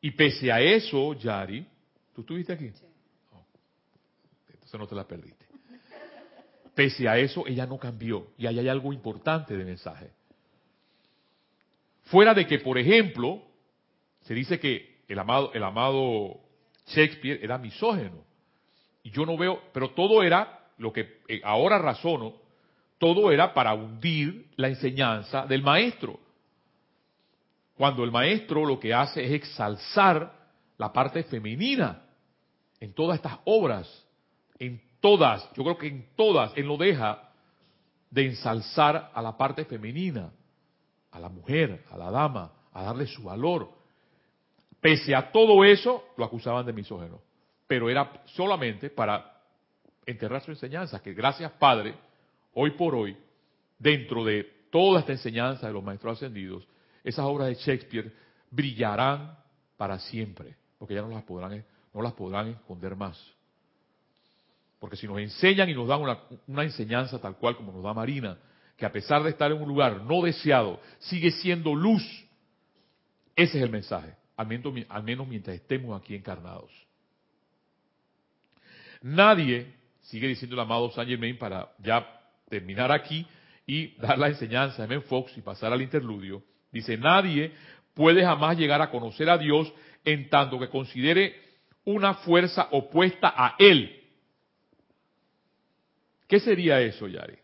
[0.00, 1.66] Y pese a eso, Yari,
[2.14, 2.66] ¿tú estuviste aquí?
[2.66, 5.46] Entonces no te la perdiste.
[6.74, 8.28] Pese a eso, ella no cambió.
[8.36, 10.10] Y ahí hay algo importante de mensaje.
[12.04, 13.42] Fuera de que, por ejemplo,
[14.20, 16.40] se dice que el amado, el amado
[16.86, 18.24] Shakespeare era misógeno.
[19.02, 22.34] Y yo no veo, pero todo era, lo que eh, ahora razono,
[22.98, 26.18] todo era para hundir la enseñanza del maestro.
[27.76, 30.32] Cuando el maestro lo que hace es exalzar
[30.78, 32.02] la parte femenina
[32.80, 34.06] en todas estas obras,
[34.58, 37.30] en todas, yo creo que en todas, Él no deja
[38.10, 40.32] de ensalzar a la parte femenina,
[41.10, 43.70] a la mujer, a la dama, a darle su valor.
[44.86, 47.20] Pese a todo eso, lo acusaban de misógeno.
[47.66, 49.42] Pero era solamente para
[50.06, 51.96] enterrar su enseñanza, que gracias Padre,
[52.54, 53.16] hoy por hoy,
[53.80, 56.68] dentro de toda esta enseñanza de los maestros ascendidos,
[57.02, 58.12] esas obras de Shakespeare
[58.48, 59.36] brillarán
[59.76, 63.20] para siempre, porque ya no las podrán, no las podrán esconder más.
[64.78, 68.38] Porque si nos enseñan y nos dan una, enseñanza tal cual como nos da Marina,
[68.76, 72.04] que a pesar de estar en un lugar no deseado, sigue siendo luz,
[73.34, 76.70] ese es el mensaje, al menos, mientras estemos aquí encarnados.
[79.02, 82.06] Nadie, sigue diciendo el amado Saint Germain para ya
[82.48, 83.26] terminar aquí
[83.66, 87.52] y dar la enseñanza de Men Fox y pasar al interludio, dice, nadie
[87.94, 89.72] puede jamás llegar a conocer a Dios
[90.04, 91.34] en tanto que considere
[91.84, 93.96] una fuerza opuesta a Él
[96.26, 97.38] ¿Qué sería eso, Yari?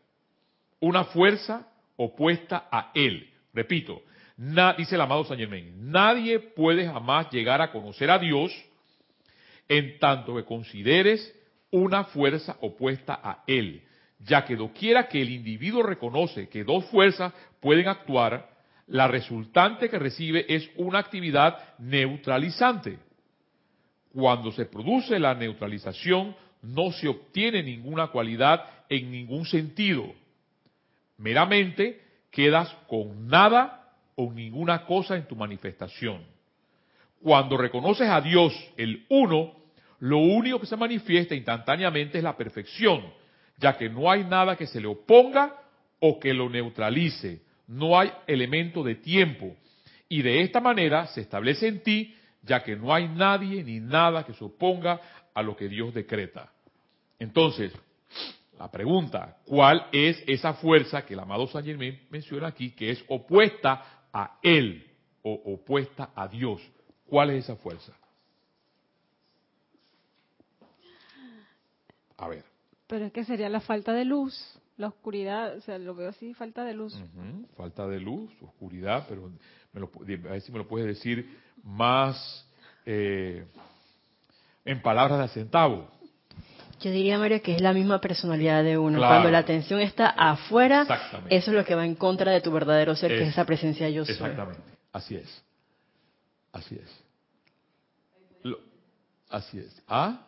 [0.81, 3.31] Una fuerza opuesta a Él.
[3.55, 4.03] Repito,
[4.77, 8.53] dice el amado San Germain, nadie puede jamás llegar a conocer a Dios
[9.69, 11.33] en tanto que consideres
[11.71, 13.83] una fuerza opuesta a Él,
[14.19, 18.51] ya que doquiera que el individuo reconoce que dos fuerzas pueden actuar,
[18.89, 22.99] la resultante que recibe es una actividad neutralizante.
[24.13, 30.13] Cuando se produce la neutralización, no se obtiene ninguna cualidad en ningún sentido.
[31.17, 32.01] Meramente
[32.31, 33.82] quedas con nada
[34.17, 36.23] o ninguna cosa en tu manifestación.
[37.21, 39.55] Cuando reconoces a Dios, el uno,
[40.01, 43.13] lo único que se manifiesta instantáneamente es la perfección,
[43.59, 45.55] ya que no hay nada que se le oponga
[46.01, 47.43] o que lo neutralice.
[47.69, 49.57] No hay elemento de tiempo.
[50.09, 54.25] Y de esta manera se establece en ti, ya que no hay nadie ni nada
[54.25, 55.01] que se oponga
[55.33, 56.51] a lo que Dios decreta.
[57.21, 57.73] Entonces,
[58.59, 63.05] la pregunta, ¿cuál es esa fuerza que el amado San Germain menciona aquí, que es
[63.09, 64.91] opuesta a Él
[65.23, 66.61] o opuesta a Dios?
[67.07, 67.93] ¿Cuál es esa fuerza?
[72.17, 72.45] A ver.
[72.87, 74.35] Pero es que sería la falta de luz,
[74.77, 76.97] la oscuridad, o sea, lo veo así, falta de luz.
[77.57, 79.31] Falta de luz, oscuridad, pero
[79.75, 82.47] a ver si me lo puedes decir más
[82.85, 83.47] eh,
[84.65, 85.91] en palabras de centavo.
[86.83, 88.99] Yo diría, María, que es la misma personalidad de uno.
[88.99, 90.85] Cuando la atención está afuera,
[91.31, 93.89] eso es lo que va en contra de tu verdadero ser, que es esa presencia
[93.89, 94.15] yo soy.
[94.15, 95.45] Exactamente, así es.
[96.53, 98.55] Así es.
[99.31, 99.83] así es.
[99.89, 100.27] ¿Ah?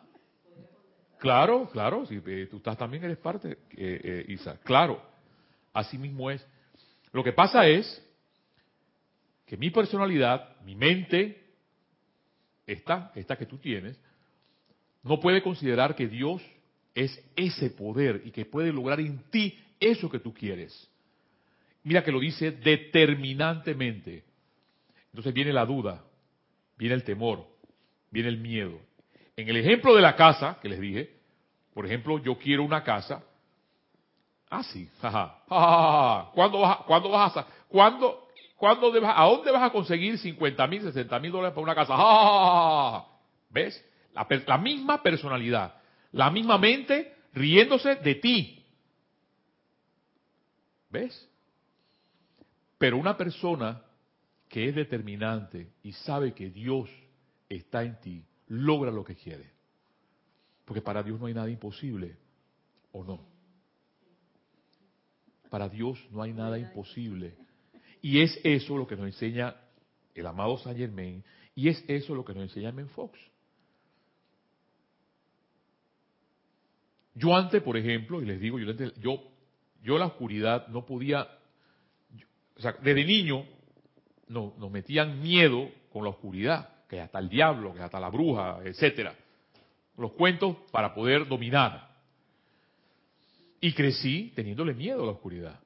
[1.19, 4.57] Claro, claro, si eh, tú estás también eres parte, eh, eh, Isa.
[4.63, 5.01] Claro,
[5.73, 6.45] así mismo es.
[7.11, 8.01] Lo que pasa es
[9.45, 11.43] que mi personalidad, mi mente,
[12.65, 13.99] esta, esta que tú tienes,
[15.05, 16.41] no puede considerar que Dios
[16.95, 20.89] es ese poder y que puede lograr en ti eso que tú quieres.
[21.83, 24.23] Mira que lo dice determinantemente.
[25.11, 26.03] Entonces viene la duda,
[26.75, 27.45] viene el temor,
[28.09, 28.79] viene el miedo.
[29.37, 31.13] En el ejemplo de la casa que les dije,
[31.75, 33.23] por ejemplo, yo quiero una casa.
[34.49, 36.31] Ah, sí, jaja.
[36.33, 41.19] ¿Cuándo vas, ¿Cuándo vas a, cuándo, cuándo a dónde vas a conseguir 50 mil, 60
[41.19, 43.05] mil dólares para una casa?
[43.51, 43.85] ¿Ves?
[44.15, 45.75] La, misma personalidad,
[46.11, 48.65] la misma mente riéndose de ti.
[50.89, 51.29] ¿Ves?
[52.77, 53.81] Pero una persona
[54.47, 56.89] que es determinante y sabe que Dios
[57.49, 59.51] está en ti, logra lo que quiere.
[60.63, 62.17] Porque para Dios no hay nada imposible,
[62.91, 63.21] ¿o no?
[65.49, 67.35] Para Dios no hay nada imposible.
[68.01, 69.55] Y es eso lo que nos enseña
[70.13, 71.23] el amado Saint Germain,
[71.53, 73.19] y es eso lo que nos enseña Men Fox.
[77.15, 79.23] Yo antes, por ejemplo, y les digo, yo, yo,
[79.81, 81.25] yo la oscuridad no podía,
[82.57, 83.45] o sea, desde niño
[84.27, 88.59] no, nos metían miedo con la oscuridad, que hasta el diablo, que hasta la bruja,
[88.65, 89.15] etcétera.
[89.97, 91.89] Los cuentos para poder dominar.
[93.61, 95.59] Y crecí teniéndole miedo a la oscuridad.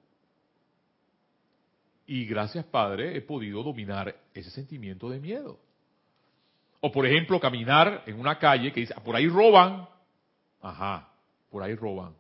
[2.06, 5.60] Y gracias, Padre, he podido dominar ese sentimiento de miedo.
[6.80, 9.88] O, por ejemplo, caminar en una calle que dice, ah, por ahí roban.
[10.62, 11.09] Ajá
[11.50, 12.16] por ahí roban.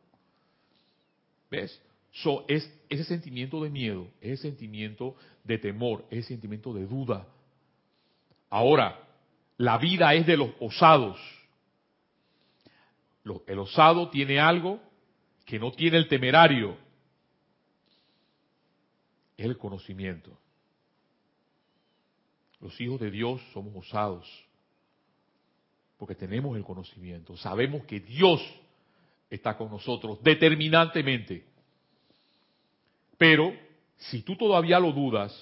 [1.49, 1.81] ¿Ves?
[2.11, 7.27] So, es ese sentimiento de miedo, ese sentimiento de temor, ese sentimiento de duda.
[8.49, 9.07] Ahora,
[9.57, 11.19] la vida es de los osados.
[13.45, 14.79] El osado tiene algo
[15.45, 16.77] que no tiene el temerario.
[19.37, 20.37] Es el conocimiento.
[22.59, 24.27] Los hijos de Dios somos osados.
[25.97, 27.37] Porque tenemos el conocimiento.
[27.37, 28.41] Sabemos que Dios
[29.29, 31.45] está con nosotros determinantemente.
[33.17, 33.53] Pero
[33.97, 35.33] si tú todavía lo dudas,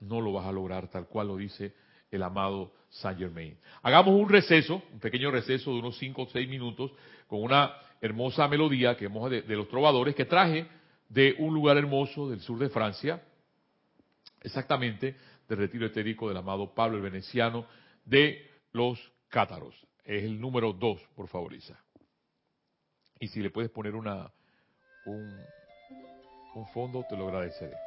[0.00, 1.74] no lo vas a lograr tal cual lo dice
[2.10, 3.56] el amado Saint Germain.
[3.82, 6.92] Hagamos un receso, un pequeño receso de unos 5 o 6 minutos
[7.26, 10.66] con una hermosa melodía que hemos de, los trovadores que traje
[11.08, 13.22] de un lugar hermoso del sur de Francia,
[14.42, 15.16] exactamente
[15.48, 17.66] del retiro etérico del amado Pablo el Veneciano
[18.04, 19.74] de los Cátaros.
[20.04, 21.78] Es el número 2, por favor, Isa.
[23.20, 24.30] Y si le puedes poner una
[25.06, 25.46] un,
[26.54, 27.83] un fondo, te lo agradeceré.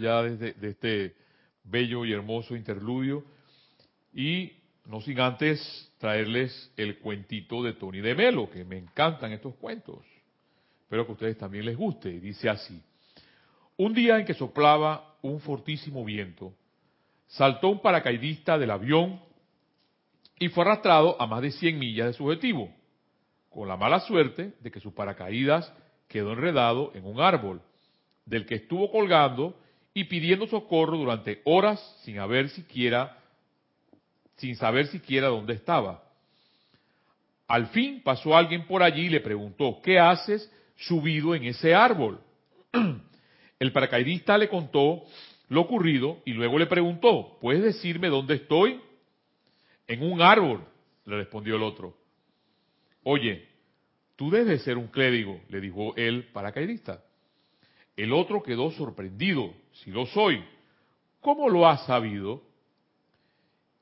[0.00, 1.16] Ya desde de este
[1.64, 3.24] bello y hermoso interludio
[4.12, 4.52] y
[4.86, 9.98] no sin antes traerles el cuentito de Tony de Melo, que me encantan estos cuentos.
[10.82, 12.18] Espero que a ustedes también les guste.
[12.18, 12.82] Dice así,
[13.76, 16.54] un día en que soplaba un fortísimo viento,
[17.26, 19.20] saltó un paracaidista del avión
[20.38, 22.72] y fue arrastrado a más de 100 millas de su objetivo,
[23.50, 25.72] con la mala suerte de que su paracaídas
[26.08, 27.60] quedó enredado en un árbol,
[28.28, 29.58] del que estuvo colgando
[29.94, 33.18] y pidiendo socorro durante horas sin haber siquiera
[34.36, 36.04] sin saber siquiera dónde estaba.
[37.48, 42.20] Al fin pasó alguien por allí y le preguntó, ¿qué haces subido en ese árbol?
[43.58, 45.02] El paracaidista le contó
[45.48, 48.80] lo ocurrido y luego le preguntó, ¿puedes decirme dónde estoy?
[49.88, 50.64] En un árbol,
[51.06, 51.96] le respondió el otro.
[53.02, 53.48] Oye,
[54.14, 57.02] tú debes ser un clérigo, le dijo el paracaidista.
[57.98, 60.44] El otro quedó sorprendido, si lo soy.
[61.20, 62.44] ¿Cómo lo has sabido?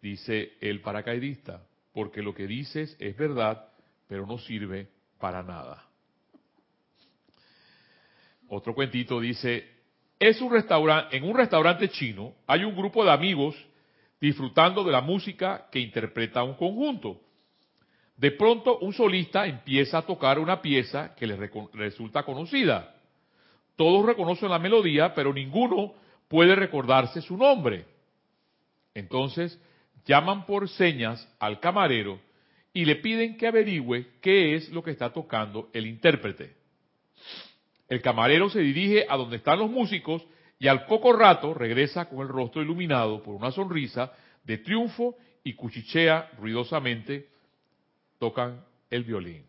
[0.00, 1.62] Dice el paracaidista,
[1.92, 3.68] porque lo que dices es verdad,
[4.08, 4.88] pero no sirve
[5.20, 5.84] para nada.
[8.48, 9.68] Otro cuentito dice,
[10.18, 13.54] es un restaurante, en un restaurante chino hay un grupo de amigos
[14.18, 17.20] disfrutando de la música que interpreta un conjunto.
[18.16, 21.38] De pronto un solista empieza a tocar una pieza que les
[21.74, 22.95] resulta conocida.
[23.76, 25.94] Todos reconocen la melodía, pero ninguno
[26.28, 27.84] puede recordarse su nombre.
[28.94, 29.60] Entonces
[30.06, 32.18] llaman por señas al camarero
[32.72, 36.54] y le piden que averigüe qué es lo que está tocando el intérprete.
[37.88, 40.26] El camarero se dirige a donde están los músicos
[40.58, 44.12] y al poco rato regresa con el rostro iluminado por una sonrisa
[44.44, 47.28] de triunfo y cuchichea ruidosamente,
[48.18, 49.44] tocan el violín.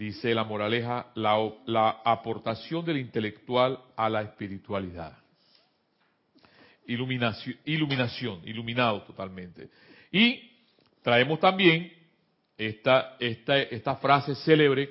[0.00, 1.36] Dice la moraleja, la,
[1.66, 5.12] la aportación del intelectual a la espiritualidad.
[6.86, 9.68] Iluminación, iluminación, iluminado totalmente.
[10.10, 10.52] Y
[11.02, 11.92] traemos también
[12.56, 14.88] esta, esta, esta frase célebre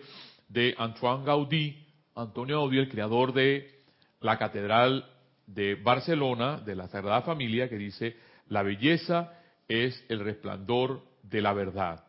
[0.47, 3.81] de Antoine Gaudí, Antonio Gaudí, el creador de
[4.19, 5.09] la Catedral
[5.47, 8.15] de Barcelona, de la Sagrada Familia, que dice,
[8.47, 9.33] la belleza
[9.67, 12.03] es el resplandor de la verdad.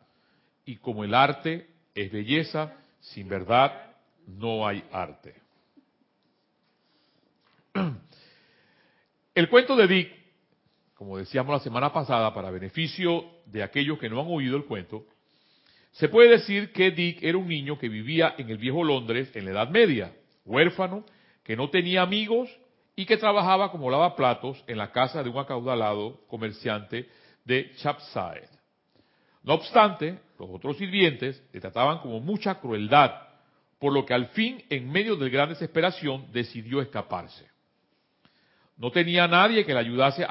[0.66, 3.72] Y como el arte es belleza, sin verdad
[4.26, 5.34] no hay arte.
[9.34, 10.12] El cuento de Dick,
[10.94, 15.06] como decíamos la semana pasada, para beneficio de aquellos que no han oído el cuento,
[15.92, 19.44] se puede decir que Dick era un niño que vivía en el viejo Londres en
[19.46, 20.12] la Edad Media,
[20.44, 21.04] huérfano,
[21.42, 22.48] que no tenía amigos
[22.94, 27.08] y que trabajaba como lavaplatos en la casa de un acaudalado comerciante
[27.44, 28.59] de Chapside.
[29.42, 33.12] No obstante, los otros sirvientes le trataban como mucha crueldad,
[33.78, 37.48] por lo que al fin, en medio de gran desesperación, decidió escaparse.
[38.76, 40.26] No tenía nadie que le ayudase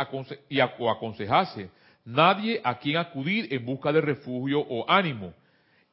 [0.49, 1.69] y aconsejase,
[2.05, 5.33] nadie a quien acudir en busca de refugio o ánimo,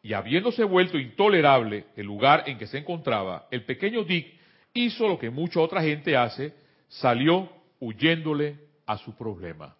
[0.02, 4.34] y habiéndose vuelto intolerable el lugar en que se encontraba, el pequeño Dick
[4.72, 6.54] hizo lo que mucha otra gente hace,
[6.88, 7.50] salió
[7.80, 8.56] huyéndole
[8.86, 9.74] a su problema.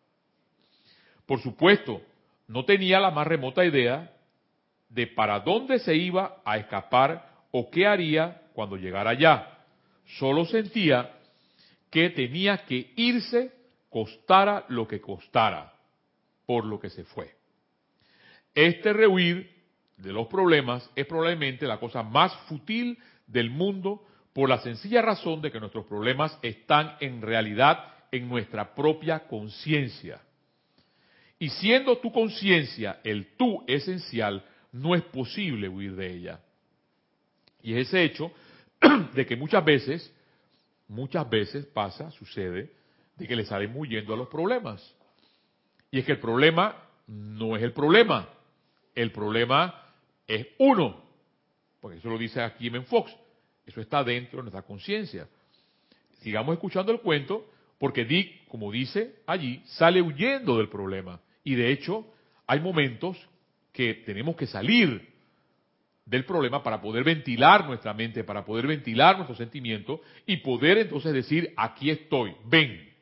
[1.26, 2.02] Por supuesto,
[2.48, 4.12] no tenía la más remota idea
[4.88, 9.58] de para dónde se iba a escapar o qué haría cuando llegara allá.
[10.18, 11.10] Solo sentía
[11.90, 13.52] que tenía que irse
[13.90, 15.72] costara lo que costara,
[16.44, 17.34] por lo que se fue.
[18.54, 19.54] Este rehuir
[19.96, 25.40] de los problemas es probablemente la cosa más fútil del mundo por la sencilla razón
[25.40, 30.20] de que nuestros problemas están en realidad en nuestra propia conciencia.
[31.38, 36.40] Y siendo tu conciencia el tú esencial, no es posible huir de ella.
[37.62, 38.32] Y es ese hecho
[39.14, 40.14] de que muchas veces,
[40.88, 42.70] muchas veces pasa, sucede,
[43.16, 44.94] de que le salen huyendo a los problemas.
[45.90, 46.76] Y es que el problema
[47.06, 48.28] no es el problema.
[48.94, 49.82] El problema
[50.26, 51.02] es uno,
[51.80, 53.14] porque eso lo dice aquí en Fox,
[53.66, 55.28] eso está dentro de nuestra conciencia.
[56.20, 61.20] Sigamos escuchando el cuento, porque Dick, como dice allí, sale huyendo del problema.
[61.46, 62.04] Y de hecho,
[62.44, 63.16] hay momentos
[63.72, 65.14] que tenemos que salir
[66.04, 71.12] del problema para poder ventilar nuestra mente, para poder ventilar nuestros sentimientos y poder entonces
[71.12, 72.92] decir, aquí estoy, ven.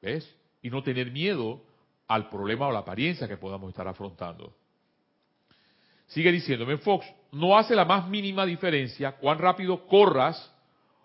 [0.00, 0.34] ¿Ves?
[0.62, 1.62] Y no tener miedo
[2.08, 4.56] al problema o la apariencia que podamos estar afrontando.
[6.06, 10.50] Sigue diciéndome Fox, no hace la más mínima diferencia cuán rápido corras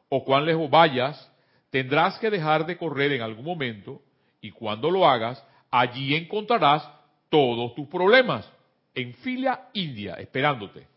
[0.07, 1.29] o cuán lejos vayas,
[1.69, 4.01] tendrás que dejar de correr en algún momento
[4.39, 6.89] y cuando lo hagas, allí encontrarás
[7.29, 8.49] todos tus problemas
[8.95, 10.87] en fila india esperándote.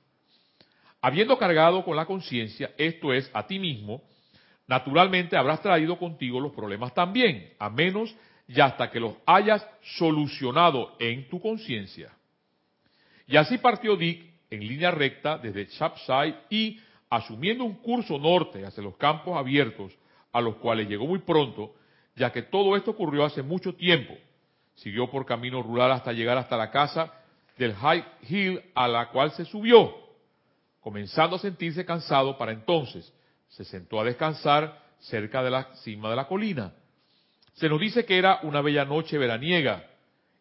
[1.00, 4.02] Habiendo cargado con la conciencia, esto es, a ti mismo,
[4.66, 8.14] naturalmente habrás traído contigo los problemas también, a menos
[8.46, 9.66] y hasta que los hayas
[9.96, 12.12] solucionado en tu conciencia.
[13.26, 18.82] Y así partió Dick en línea recta desde Chapside y, asumiendo un curso norte hacia
[18.82, 19.92] los campos abiertos,
[20.32, 21.74] a los cuales llegó muy pronto,
[22.14, 24.14] ya que todo esto ocurrió hace mucho tiempo.
[24.74, 27.12] Siguió por camino rural hasta llegar hasta la casa
[27.56, 29.94] del High Hill a la cual se subió,
[30.80, 33.12] comenzando a sentirse cansado para entonces.
[33.48, 36.72] Se sentó a descansar cerca de la cima de la colina.
[37.54, 39.84] Se nos dice que era una bella noche veraniega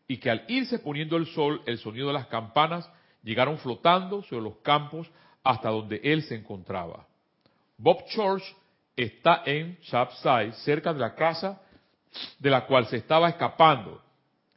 [0.07, 2.89] y que al irse poniendo el sol, el sonido de las campanas
[3.23, 5.09] llegaron flotando sobre los campos
[5.43, 7.07] hasta donde él se encontraba.
[7.77, 8.43] Bob Church
[8.95, 11.61] está en Chapside, cerca de la casa
[12.39, 14.01] de la cual se estaba escapando.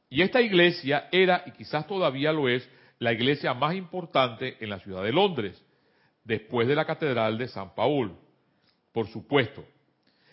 [0.09, 4.79] Y esta iglesia era, y quizás todavía lo es, la iglesia más importante en la
[4.79, 5.63] ciudad de Londres,
[6.25, 8.17] después de la Catedral de San Paul.
[8.93, 9.65] Por supuesto,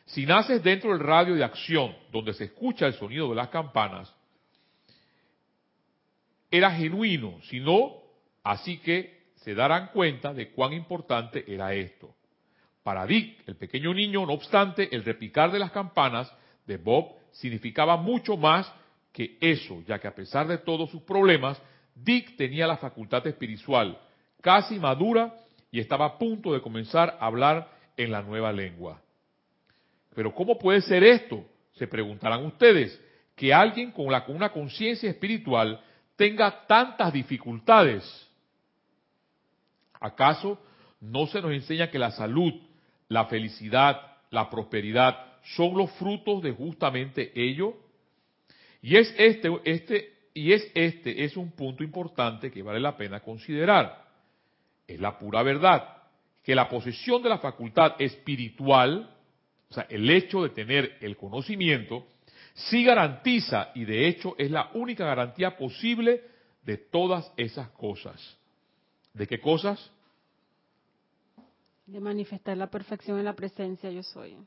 [0.06, 4.14] si naces dentro del radio de acción, donde se escucha el sonido de las campanas,
[6.50, 7.94] era genuino, si no,
[8.44, 12.14] así que se darán cuenta de cuán importante era esto.
[12.84, 16.32] Para Dick, el pequeño niño, no obstante, el repicar de las campanas
[16.66, 18.72] de Bob significaba mucho más
[19.12, 21.62] que eso, ya que a pesar de todos sus problemas,
[21.96, 23.98] Dick tenía la facultad espiritual
[24.42, 25.34] casi madura
[25.72, 29.02] y estaba a punto de comenzar a hablar en la nueva lengua.
[30.14, 31.46] Pero ¿cómo puede ser esto?
[31.74, 33.00] Se preguntarán ustedes,
[33.36, 35.82] que alguien con, la, con una conciencia espiritual
[36.16, 38.04] tenga tantas dificultades.
[40.00, 40.60] ¿Acaso
[41.00, 42.54] no se nos enseña que la salud,
[43.08, 45.18] la felicidad, la prosperidad
[45.56, 47.76] son los frutos de justamente ello?
[48.82, 53.20] Y es este, este, y es este es un punto importante que vale la pena
[53.20, 54.06] considerar.
[54.88, 55.98] Es la pura verdad
[56.44, 59.16] que la posesión de la facultad espiritual,
[59.70, 62.08] o sea, el hecho de tener el conocimiento,
[62.54, 66.24] sí garantiza y de hecho es la única garantía posible
[66.64, 68.38] de todas esas cosas.
[69.14, 69.92] ¿De qué cosas?
[71.86, 74.38] De manifestar la perfección en la presencia yo soy.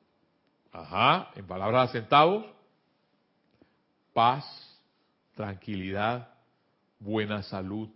[0.73, 2.47] Ajá, en palabras de centavos,
[4.15, 4.45] paz,
[5.35, 6.29] tranquilidad,
[6.99, 7.91] buena salud,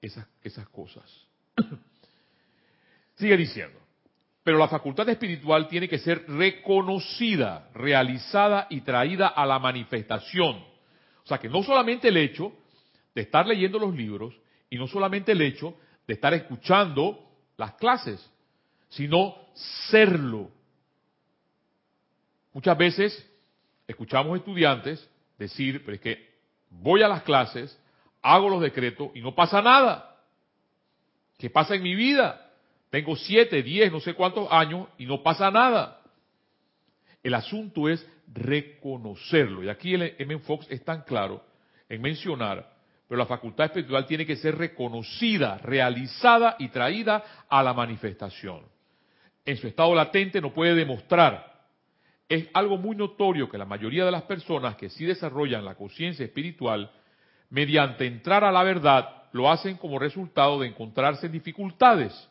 [0.00, 1.04] esas, esas cosas.
[3.16, 3.78] Sigue diciendo,
[4.42, 10.64] pero la facultad espiritual tiene que ser reconocida, realizada y traída a la manifestación.
[11.22, 12.52] O sea que no solamente el hecho
[13.14, 14.34] de estar leyendo los libros
[14.70, 18.26] y no solamente el hecho de estar escuchando las clases,
[18.88, 19.36] sino
[19.90, 20.50] serlo.
[22.54, 23.29] Muchas veces
[23.90, 26.30] escuchamos estudiantes decir, pero es que
[26.70, 27.78] voy a las clases,
[28.22, 30.16] hago los decretos y no pasa nada.
[31.38, 32.50] ¿Qué pasa en mi vida?
[32.90, 36.00] Tengo siete, diez, no sé cuántos años y no pasa nada.
[37.22, 39.62] El asunto es reconocerlo.
[39.62, 40.38] Y aquí el M.
[40.40, 41.44] Fox es tan claro
[41.88, 42.70] en mencionar,
[43.08, 48.62] pero la facultad espiritual tiene que ser reconocida, realizada y traída a la manifestación.
[49.44, 51.49] En su estado latente no puede demostrar.
[52.30, 56.24] Es algo muy notorio que la mayoría de las personas que sí desarrollan la conciencia
[56.24, 56.88] espiritual,
[57.50, 62.28] mediante entrar a la verdad, lo hacen como resultado de encontrarse en dificultades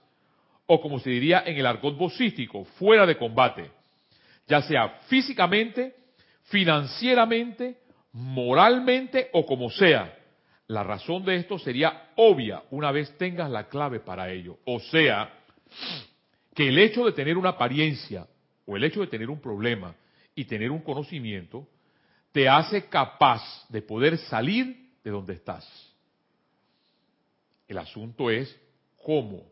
[0.68, 3.72] o como se diría en el argot vocístico, fuera de combate,
[4.48, 5.94] ya sea físicamente,
[6.44, 7.80] financieramente,
[8.14, 10.16] moralmente o como sea.
[10.68, 14.60] La razón de esto sería obvia una vez tengas la clave para ello.
[14.66, 15.30] O sea,
[16.56, 18.28] que el hecho de tener una apariencia
[18.70, 19.96] o el hecho de tener un problema
[20.36, 21.68] y tener un conocimiento
[22.32, 25.68] te hace capaz de poder salir de donde estás.
[27.68, 28.56] El asunto es
[29.04, 29.44] cómo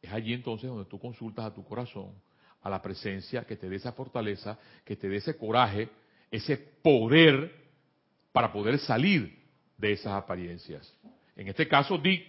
[0.00, 2.12] es allí entonces donde tú consultas a tu corazón,
[2.62, 5.90] a la presencia que te dé esa fortaleza, que te dé ese coraje,
[6.30, 7.52] ese poder
[8.32, 9.38] para poder salir
[9.76, 10.90] de esas apariencias.
[11.36, 12.26] En este caso, Dick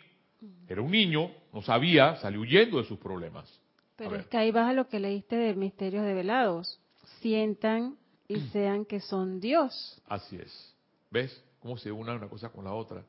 [0.68, 3.50] era un niño, no sabía, salió huyendo de sus problemas.
[3.98, 6.80] Pero es que ahí vas a lo que leíste de Misterios Develados.
[7.20, 10.02] Sientan y sean que son Dios.
[10.08, 10.76] Así es.
[11.10, 13.04] ¿Ves cómo se une una cosa con la otra?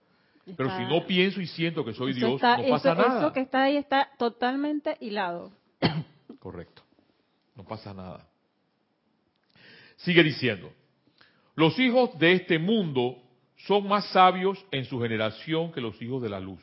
[0.57, 3.19] Pero si no pienso y siento que soy Dios, no pasa nada.
[3.19, 5.53] Eso que está ahí está totalmente hilado.
[6.39, 6.83] Correcto.
[7.55, 8.27] No pasa nada.
[9.97, 10.73] Sigue diciendo,
[11.55, 13.17] los hijos de este mundo
[13.67, 16.63] son más sabios en su generación que los hijos de la luz.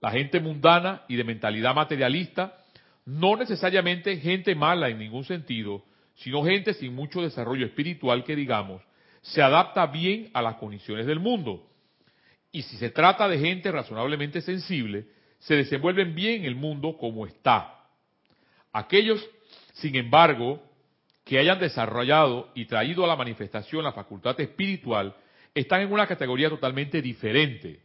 [0.00, 2.61] La gente mundana y de mentalidad materialista,
[3.04, 5.84] no necesariamente gente mala en ningún sentido,
[6.14, 8.82] sino gente sin mucho desarrollo espiritual que digamos,
[9.22, 11.68] se adapta bien a las condiciones del mundo
[12.52, 15.06] y si se trata de gente razonablemente sensible,
[15.38, 17.86] se desenvuelven bien en el mundo como está.
[18.72, 19.26] Aquellos,
[19.72, 20.62] sin embargo,
[21.24, 25.16] que hayan desarrollado y traído a la manifestación la facultad espiritual,
[25.54, 27.80] están en una categoría totalmente diferente.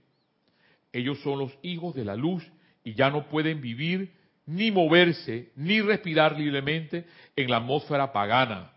[0.91, 2.45] Ellos son los hijos de la luz
[2.83, 4.11] y ya no pueden vivir
[4.47, 8.71] ni moverse ni respirar libremente en la atmósfera pagana.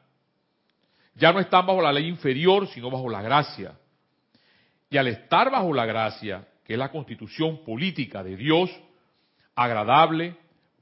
[1.15, 3.79] Ya no están bajo la ley inferior, sino bajo la gracia.
[4.91, 8.71] Y al estar bajo la gracia, que es la constitución política de Dios,
[9.55, 10.37] agradable,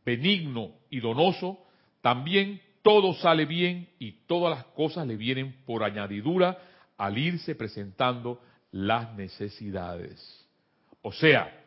[0.04, 1.58] benigno y donoso,
[2.00, 6.58] también todo sale bien y todas las cosas le vienen por añadidura
[6.96, 10.46] al irse presentando las necesidades.
[11.02, 11.57] O sea,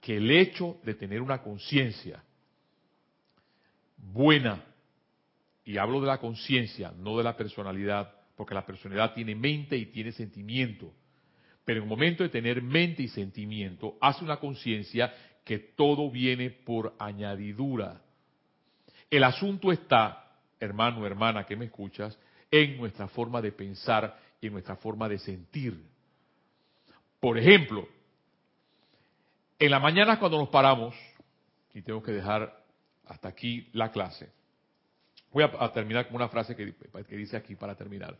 [0.00, 2.22] que el hecho de tener una conciencia
[3.96, 4.64] buena,
[5.64, 9.86] y hablo de la conciencia, no de la personalidad, porque la personalidad tiene mente y
[9.86, 10.92] tiene sentimiento,
[11.64, 15.12] pero en el momento de tener mente y sentimiento, hace una conciencia
[15.44, 18.00] que todo viene por añadidura.
[19.10, 22.18] El asunto está, hermano, hermana, que me escuchas,
[22.50, 25.82] en nuestra forma de pensar y en nuestra forma de sentir.
[27.20, 27.88] Por ejemplo,
[29.58, 30.94] en la mañana cuando nos paramos,
[31.74, 32.64] y tengo que dejar
[33.06, 34.30] hasta aquí la clase,
[35.32, 38.16] voy a, terminar con una frase que, que dice aquí para terminar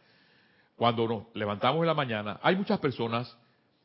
[0.79, 3.37] cuando nos levantamos en la mañana, hay muchas personas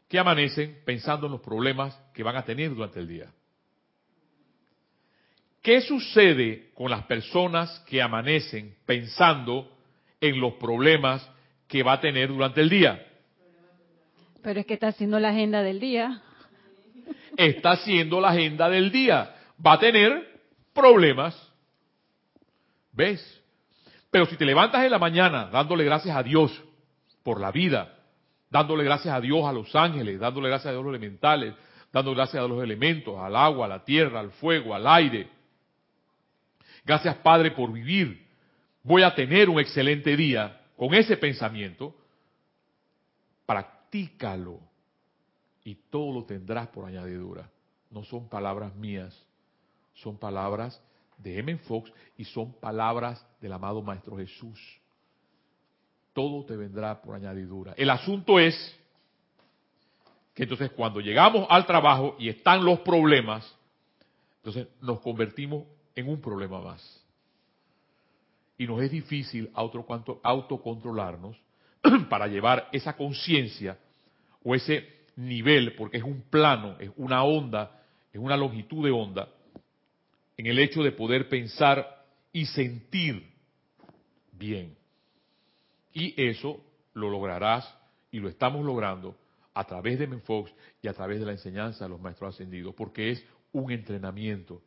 [0.08, 3.32] que amanecen pensando en los problemas que van a tener durante el día.
[5.64, 9.76] ¿Qué sucede con las personas que amanecen pensando
[10.22, 11.28] en los problemas
[11.68, 13.04] que va a tener durante el día?
[14.44, 16.22] Pero es que está haciendo la agenda del día.
[17.46, 19.36] Está haciendo la agenda del día.
[19.66, 20.42] Va a tener
[20.74, 21.36] problemas.
[22.92, 23.42] ¿Ves?
[24.12, 26.64] Pero si te levantas en la mañana dándole gracias a Dios
[27.24, 27.98] por la vida,
[28.50, 31.56] dándole gracias a Dios a los ángeles, dándole gracias a Dios a los elementales,
[31.92, 35.28] dándole gracias a los elementos, al agua, a la tierra, al fuego, al aire.
[36.86, 38.24] Gracias Padre por vivir.
[38.84, 41.96] Voy a tener un excelente día con ese pensamiento.
[43.46, 44.73] Practícalo
[45.64, 47.50] y todo lo tendrás por añadidura.
[47.90, 49.18] No son palabras mías,
[49.94, 50.82] son palabras
[51.18, 51.58] de M.
[51.60, 54.60] Fox y son palabras del amado Maestro Jesús
[56.14, 57.74] todo te vendrá por añadidura.
[57.76, 58.56] El asunto es
[60.34, 63.54] que entonces cuando llegamos al trabajo y están los problemas,
[64.38, 67.02] entonces nos convertimos en un problema más.
[68.58, 71.36] Y nos es difícil autocontrolarnos
[72.10, 73.78] para llevar esa conciencia
[74.44, 79.30] o ese nivel, porque es un plano, es una onda, es una longitud de onda,
[80.38, 83.32] en el hecho de poder pensar y sentir
[84.32, 84.76] bien.
[85.94, 86.60] Y eso
[86.94, 87.78] lo lograrás
[88.12, 89.16] y lo estamos logrando
[89.54, 90.52] a través de Menfox
[90.82, 94.62] y a través de la enseñanza de los maestros ascendidos, porque es un entrenamiento.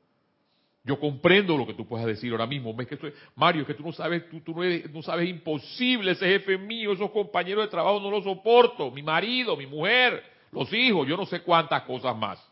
[0.84, 2.72] Yo comprendo lo que tú puedas decir ahora mismo.
[2.72, 6.26] ¿Ves que estoy, Mario, es que tú no sabes, tú, no, no, sabes imposible ese
[6.26, 10.22] jefe mío, esos compañeros de trabajo no los soporto, mi marido, mi mujer,
[10.56, 12.44] los hijos, yo no sé cuántas cosas más.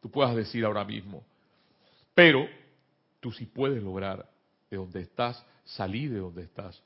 [0.00, 1.24] Tú puedas decir ahora mismo.
[2.14, 2.46] Pero
[3.20, 4.28] tú sí puedes lograr
[4.70, 6.82] de donde estás, salir de donde estás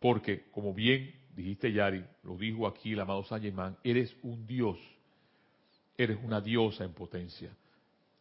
[0.00, 4.78] porque, como bien dijiste Yari, lo dijo aquí el amado San Germán, eres un Dios,
[5.96, 7.50] eres una diosa en potencia.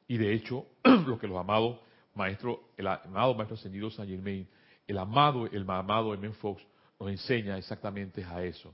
[0.08, 1.80] Y de hecho, lo que los amados
[2.16, 4.48] maestros, el amado maestro ascendido San Germain,
[4.88, 6.64] el amado, el amado Emen Fox,
[7.00, 8.74] nos enseña exactamente a eso,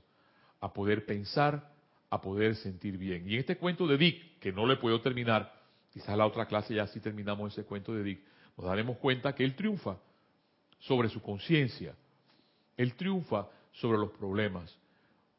[0.60, 1.73] a poder pensar,
[2.14, 3.28] a poder sentir bien.
[3.28, 5.52] Y en este cuento de Dick, que no le puedo terminar,
[5.92, 8.20] quizás la otra clase ya sí terminamos ese cuento de Dick,
[8.56, 9.98] nos daremos cuenta que él triunfa
[10.78, 11.94] sobre su conciencia,
[12.76, 14.78] él triunfa sobre los problemas.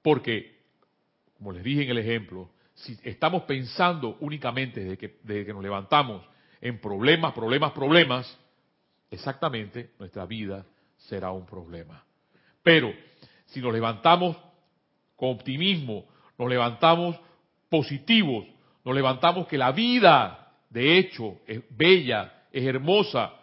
[0.02, 0.60] Porque,
[1.38, 5.64] como les dije en el ejemplo, si estamos pensando únicamente desde que, desde que nos
[5.64, 6.28] levantamos
[6.60, 8.38] en problemas, problemas, problemas,
[9.10, 10.66] exactamente nuestra vida
[10.98, 12.04] será un problema.
[12.62, 12.94] Pero
[13.46, 14.36] si nos levantamos
[15.16, 16.06] con optimismo,
[16.38, 17.20] nos levantamos
[17.70, 18.46] positivos,
[18.84, 23.34] nos levantamos que la vida, de hecho, es bella, es hermosa,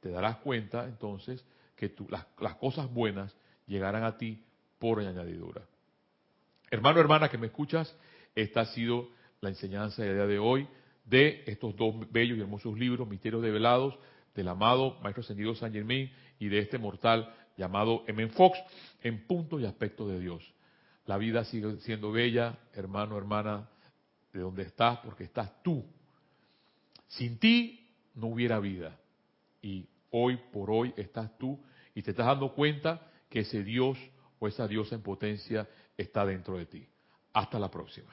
[0.00, 1.44] te darás cuenta entonces
[1.74, 3.34] que las, cosas buenas
[3.66, 4.42] llegarán a ti
[4.78, 5.62] por añadidura.
[6.70, 7.96] Hermano, hermana que me escuchas,
[8.34, 9.08] esta ha sido
[9.40, 10.68] la enseñanza del día de hoy
[11.04, 13.98] de estos dos bellos y hermosos libros, Misterios Develados,
[14.34, 18.28] del amado Maestro Ascendido San Germain y de este mortal llamado M.
[18.28, 18.58] Fox,
[19.02, 20.52] en puntos y aspectos de Dios.
[21.08, 23.66] La vida sigue siendo bella, hermano, hermana,
[24.30, 25.82] de donde estás, porque estás tú.
[27.06, 28.94] Sin ti no hubiera vida.
[29.62, 31.58] Y hoy por hoy estás tú
[31.94, 33.00] y te estás dando cuenta
[33.30, 33.96] que ese Dios
[34.38, 36.86] o esa diosa en potencia está dentro de ti.
[37.32, 38.12] Hasta la próxima.